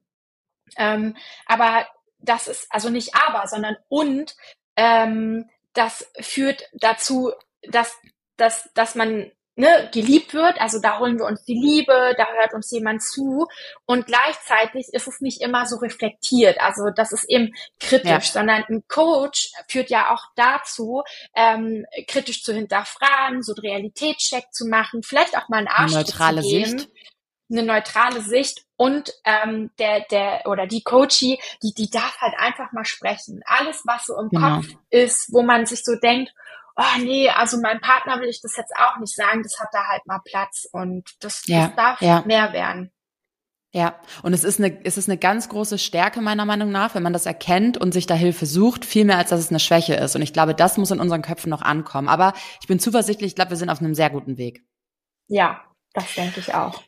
[0.78, 1.86] ähm, aber
[2.20, 4.36] das ist also nicht aber, sondern und
[4.78, 7.32] ähm, das führt dazu,
[7.70, 7.98] dass,
[8.38, 12.54] dass, dass man ne, geliebt wird, also da holen wir uns die Liebe, da hört
[12.54, 13.48] uns jemand zu
[13.86, 18.22] und gleichzeitig ist es nicht immer so reflektiert, also das ist eben kritisch, ja.
[18.22, 21.04] sondern ein Coach führt ja auch dazu,
[21.36, 26.42] ähm, kritisch zu hinterfragen, so einen Realitätscheck zu machen, vielleicht auch mal einen Arsch neutrale
[26.42, 26.80] zu geben.
[26.80, 26.90] Sicht
[27.50, 32.72] eine neutrale Sicht und ähm, der der oder die Coachie, die die darf halt einfach
[32.72, 33.42] mal sprechen.
[33.46, 34.58] Alles was so im genau.
[34.58, 36.34] Kopf ist, wo man sich so denkt,
[36.76, 39.88] oh nee, also mein Partner will ich das jetzt auch nicht sagen, das hat da
[39.88, 42.24] halt mal Platz und das, ja, das darf ja.
[42.26, 42.92] mehr werden.
[43.76, 47.04] Ja, und es ist eine, es ist eine ganz große Stärke meiner Meinung nach, wenn
[47.04, 49.96] man das erkennt und sich da Hilfe sucht, viel mehr als dass es eine Schwäche
[49.96, 50.16] ist.
[50.16, 52.08] Und ich glaube, das muss in unseren Köpfen noch ankommen.
[52.08, 54.64] Aber ich bin zuversichtlich, ich glaube, wir sind auf einem sehr guten Weg.
[55.28, 56.82] Ja, das denke ich auch.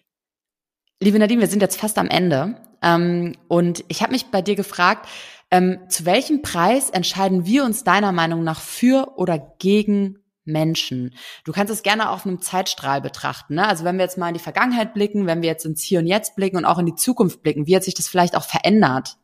[0.99, 2.55] Liebe Nadine, wir sind jetzt fast am Ende.
[2.81, 5.07] Ähm, und ich habe mich bei dir gefragt,
[5.51, 11.15] ähm, zu welchem Preis entscheiden wir uns deiner Meinung nach für oder gegen Menschen.
[11.43, 13.55] Du kannst es gerne auf einem Zeitstrahl betrachten.
[13.55, 13.67] Ne?
[13.67, 16.07] Also wenn wir jetzt mal in die Vergangenheit blicken, wenn wir jetzt ins Hier und
[16.07, 19.17] Jetzt blicken und auch in die Zukunft blicken, wie hat sich das vielleicht auch verändert?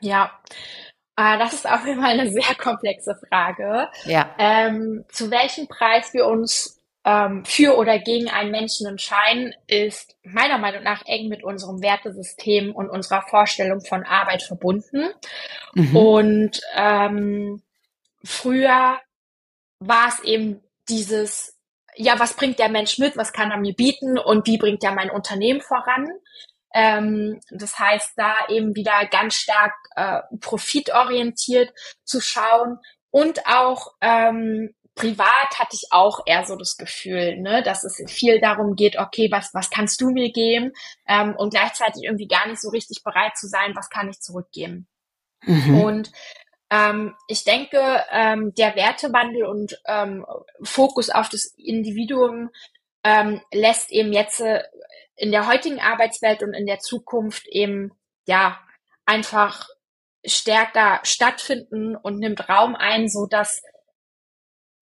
[0.00, 0.30] Ja,
[1.16, 3.88] äh, das ist auf jeden Fall eine sehr komplexe Frage.
[4.04, 4.30] Ja.
[4.38, 6.77] Ähm, zu welchem Preis wir uns
[7.08, 12.74] ähm, für oder gegen einen Menschen entscheiden, ist meiner Meinung nach eng mit unserem Wertesystem
[12.74, 15.08] und unserer Vorstellung von Arbeit verbunden.
[15.72, 15.96] Mhm.
[15.96, 17.62] Und ähm,
[18.22, 18.98] früher
[19.78, 21.56] war es eben dieses,
[21.96, 24.92] ja, was bringt der Mensch mit, was kann er mir bieten und wie bringt er
[24.92, 26.10] mein Unternehmen voran?
[26.74, 31.72] Ähm, das heißt, da eben wieder ganz stark äh, profitorientiert
[32.04, 32.78] zu schauen
[33.10, 38.40] und auch ähm, privat hatte ich auch eher so das Gefühl, ne, dass es viel
[38.40, 40.72] darum geht, okay, was, was kannst du mir geben?
[41.06, 44.88] Ähm, und gleichzeitig irgendwie gar nicht so richtig bereit zu sein, was kann ich zurückgeben?
[45.42, 45.80] Mhm.
[45.80, 46.12] Und
[46.70, 50.26] ähm, ich denke, ähm, der Wertewandel und ähm,
[50.62, 52.50] Fokus auf das Individuum
[53.04, 54.64] ähm, lässt eben jetzt äh,
[55.14, 57.92] in der heutigen Arbeitswelt und in der Zukunft eben
[58.26, 58.58] ja
[59.06, 59.68] einfach
[60.26, 63.62] stärker stattfinden und nimmt Raum ein, so dass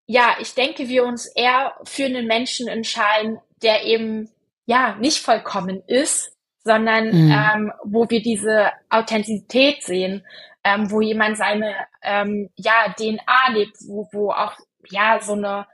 [0.06, 4.30] ja, ich denke, wir uns eher für einen Menschen entscheiden, der eben
[4.64, 6.32] ja nicht vollkommen ist,
[6.64, 7.32] sondern mhm.
[7.32, 10.24] ähm, wo wir diese Authentizität sehen,
[10.64, 14.54] ähm, wo jemand seine ähm, ja DNA lebt, wo, wo auch
[14.90, 15.66] ja so eine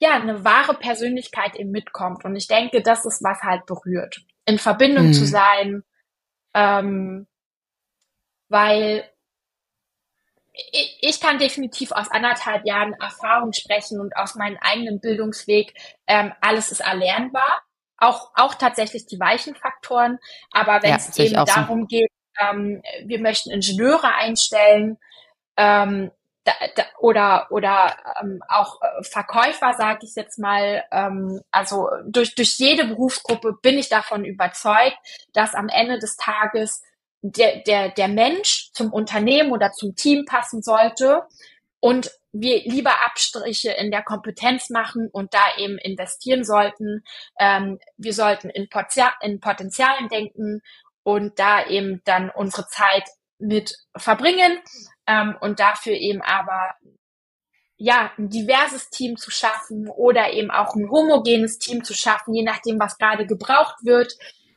[0.00, 2.24] ja eine wahre Persönlichkeit eben mitkommt.
[2.24, 5.12] Und ich denke, das ist was halt berührt, in Verbindung mhm.
[5.12, 5.82] zu sein,
[6.54, 7.26] ähm,
[8.48, 9.04] weil
[10.72, 15.74] ich, ich kann definitiv aus anderthalb Jahren Erfahrung sprechen und aus meinem eigenen Bildungsweg.
[16.06, 17.62] Ähm, alles ist erlernbar,
[17.96, 20.18] auch auch tatsächlich die weichen Faktoren.
[20.50, 21.86] Aber wenn es ja, eben darum so.
[21.86, 24.98] geht, ähm, wir möchten Ingenieure einstellen
[25.56, 26.10] ähm,
[26.44, 30.84] da, da, oder oder ähm, auch äh, Verkäufer, sage ich jetzt mal.
[30.90, 34.96] Ähm, also durch durch jede Berufsgruppe bin ich davon überzeugt,
[35.32, 36.82] dass am Ende des Tages
[37.22, 41.22] der der der Mensch zum Unternehmen oder zum Team passen sollte
[41.80, 47.02] und wir lieber Abstriche in der Kompetenz machen und da eben investieren sollten.
[47.38, 50.60] Ähm, wir sollten in, Potenzial, in Potenzialen denken
[51.02, 53.04] und da eben dann unsere Zeit
[53.38, 54.58] mit verbringen
[55.06, 56.74] ähm, und dafür eben aber
[57.76, 62.42] ja ein diverses Team zu schaffen oder eben auch ein homogenes Team zu schaffen, je
[62.42, 64.12] nachdem, was gerade gebraucht wird.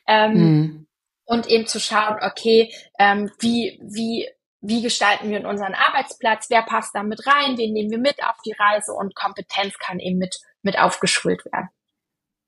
[0.07, 0.87] Ähm, mhm.
[1.31, 4.29] Und eben zu schauen, okay, ähm, wie, wie,
[4.59, 8.35] wie gestalten wir unseren Arbeitsplatz, wer passt da mit rein, wen nehmen wir mit auf
[8.45, 8.91] die Reise?
[8.91, 11.69] Und Kompetenz kann eben mit, mit aufgeschult werden.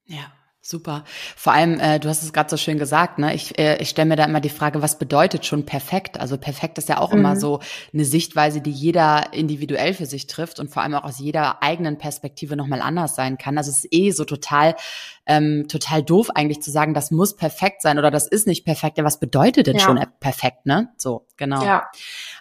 [0.04, 0.34] Ja,
[0.66, 1.04] Super.
[1.36, 3.36] Vor allem, äh, du hast es gerade so schön gesagt, ne?
[3.36, 6.18] Ich, äh, ich stelle mir da immer die Frage, was bedeutet schon perfekt?
[6.22, 7.20] Also perfekt ist ja auch mhm.
[7.20, 7.60] immer so
[7.94, 11.98] eine Sichtweise, die jeder individuell für sich trifft und vor allem auch aus jeder eigenen
[11.98, 13.58] Perspektive nochmal anders sein kann.
[13.58, 14.78] Also es ist eh so total,
[15.26, 18.98] ähm, total doof eigentlich zu sagen, das muss perfekt sein oder das ist nicht perfekt.
[18.98, 19.82] Ja, was bedeutet denn ja.
[19.82, 20.94] schon perfekt, ne?
[20.96, 21.66] So, genau.
[21.66, 21.92] Ja.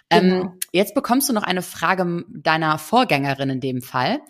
[0.09, 0.53] Ähm, genau.
[0.71, 4.21] Jetzt bekommst du noch eine Frage deiner Vorgängerin in dem Fall.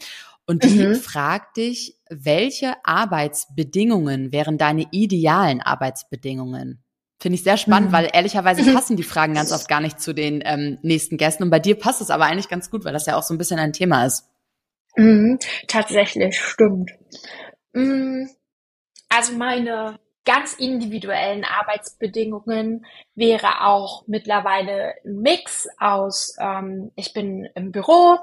[0.46, 0.96] Und die mhm.
[0.96, 6.84] fragt dich, welche Arbeitsbedingungen wären deine idealen Arbeitsbedingungen?
[7.20, 7.94] Finde ich sehr spannend, mhm.
[7.94, 11.44] weil ehrlicherweise passen die Fragen ganz oft gar nicht zu den ähm, nächsten Gästen.
[11.44, 13.38] Und bei dir passt es aber eigentlich ganz gut, weil das ja auch so ein
[13.38, 14.30] bisschen ein Thema ist.
[14.96, 16.92] Mhm, tatsächlich, stimmt.
[17.72, 18.30] Mhm.
[19.10, 22.86] Also meine ganz individuellen Arbeitsbedingungen
[23.16, 28.18] wäre auch mittlerweile ein Mix aus, ähm, ich bin im Büro,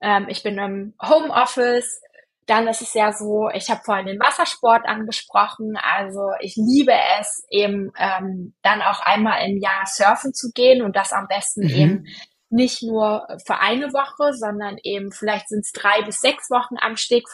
[0.00, 2.00] ähm, ich bin im Homeoffice.
[2.46, 5.76] Dann ist es ja so, ich habe vorhin den Wassersport angesprochen.
[5.76, 10.96] Also ich liebe es eben ähm, dann auch einmal im Jahr surfen zu gehen und
[10.96, 11.70] das am besten mhm.
[11.70, 12.06] eben
[12.50, 16.96] nicht nur für eine Woche, sondern eben vielleicht sind es drei bis sechs Wochen am
[16.96, 17.24] Stück,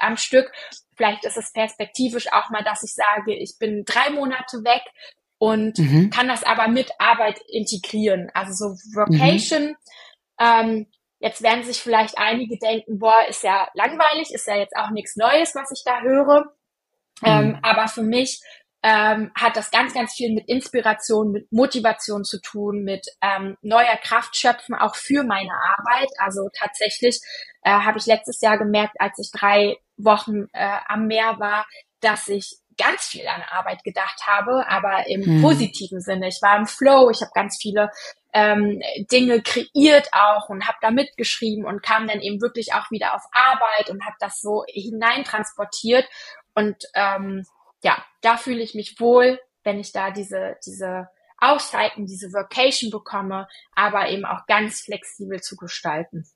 [0.00, 0.50] am Stück.
[0.96, 4.82] Vielleicht ist es perspektivisch auch mal, dass ich sage, ich bin drei Monate weg
[5.38, 6.10] und mhm.
[6.10, 8.30] kann das aber mit Arbeit integrieren.
[8.34, 9.76] Also so Vocation, mhm.
[10.40, 10.86] ähm,
[11.24, 15.16] Jetzt werden sich vielleicht einige denken, boah, ist ja langweilig, ist ja jetzt auch nichts
[15.16, 16.40] Neues, was ich da höre.
[17.22, 17.26] Mhm.
[17.26, 18.42] Ähm, aber für mich
[18.82, 23.96] ähm, hat das ganz, ganz viel mit Inspiration, mit Motivation zu tun, mit ähm, neuer
[24.02, 26.10] Kraft schöpfen, auch für meine Arbeit.
[26.18, 27.22] Also tatsächlich
[27.62, 31.64] äh, habe ich letztes Jahr gemerkt, als ich drei Wochen äh, am Meer war,
[32.00, 35.40] dass ich ganz viel an Arbeit gedacht habe, aber im hm.
[35.40, 36.28] positiven Sinne.
[36.28, 37.88] Ich war im Flow, ich habe ganz viele
[38.34, 43.14] ähm, Dinge kreiert auch und habe da mitgeschrieben und kam dann eben wirklich auch wieder
[43.14, 46.06] auf Arbeit und habe das so hineintransportiert.
[46.54, 47.46] Und ähm,
[47.82, 51.08] ja, da fühle ich mich wohl, wenn ich da diese, diese
[51.38, 56.26] Auszeiten, diese Vocation bekomme, aber eben auch ganz flexibel zu gestalten.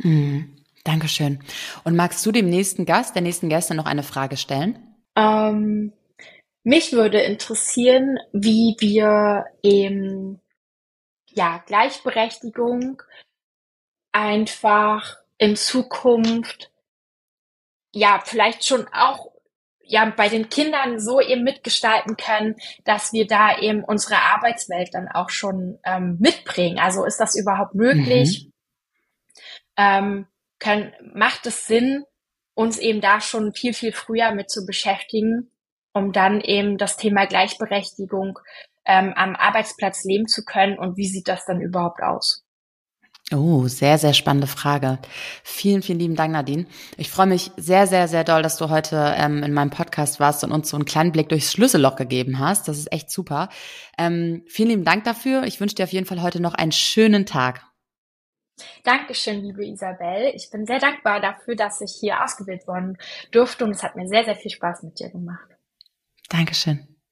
[0.00, 0.62] Hm.
[0.84, 1.40] Dankeschön.
[1.82, 4.94] Und magst du dem nächsten Gast, der nächsten Gäste noch eine Frage stellen?
[5.16, 5.92] Ähm,
[6.62, 10.40] mich würde interessieren, wie wir eben
[11.36, 13.02] ja Gleichberechtigung
[14.12, 16.70] einfach in Zukunft
[17.92, 19.32] ja vielleicht schon auch
[19.82, 25.08] ja bei den Kindern so eben mitgestalten können, dass wir da eben unsere Arbeitswelt dann
[25.08, 26.78] auch schon ähm, mitbringen.
[26.78, 28.46] Also ist das überhaupt möglich?
[28.46, 28.52] Mhm.
[29.76, 30.26] Ähm,
[30.58, 32.04] können, macht es Sinn,
[32.54, 35.52] uns eben da schon viel, viel früher mit zu beschäftigen,
[35.92, 38.38] um dann eben das Thema Gleichberechtigung
[38.86, 42.46] ähm, am Arbeitsplatz leben zu können und wie sieht das dann überhaupt aus?
[43.32, 45.00] Oh, sehr, sehr spannende Frage.
[45.42, 46.66] Vielen, vielen lieben Dank, Nadine.
[46.96, 50.44] Ich freue mich sehr, sehr, sehr doll, dass du heute ähm, in meinem Podcast warst
[50.44, 52.68] und uns so einen kleinen Blick durchs Schlüsselloch gegeben hast.
[52.68, 53.48] Das ist echt super.
[53.98, 55.42] Ähm, vielen lieben Dank dafür.
[55.42, 57.66] Ich wünsche dir auf jeden Fall heute noch einen schönen Tag.
[58.84, 60.32] Dankeschön, liebe Isabel.
[60.34, 62.96] Ich bin sehr dankbar dafür, dass ich hier ausgewählt worden
[63.32, 65.48] durfte und es hat mir sehr, sehr viel Spaß mit dir gemacht.
[66.28, 66.95] Dankeschön.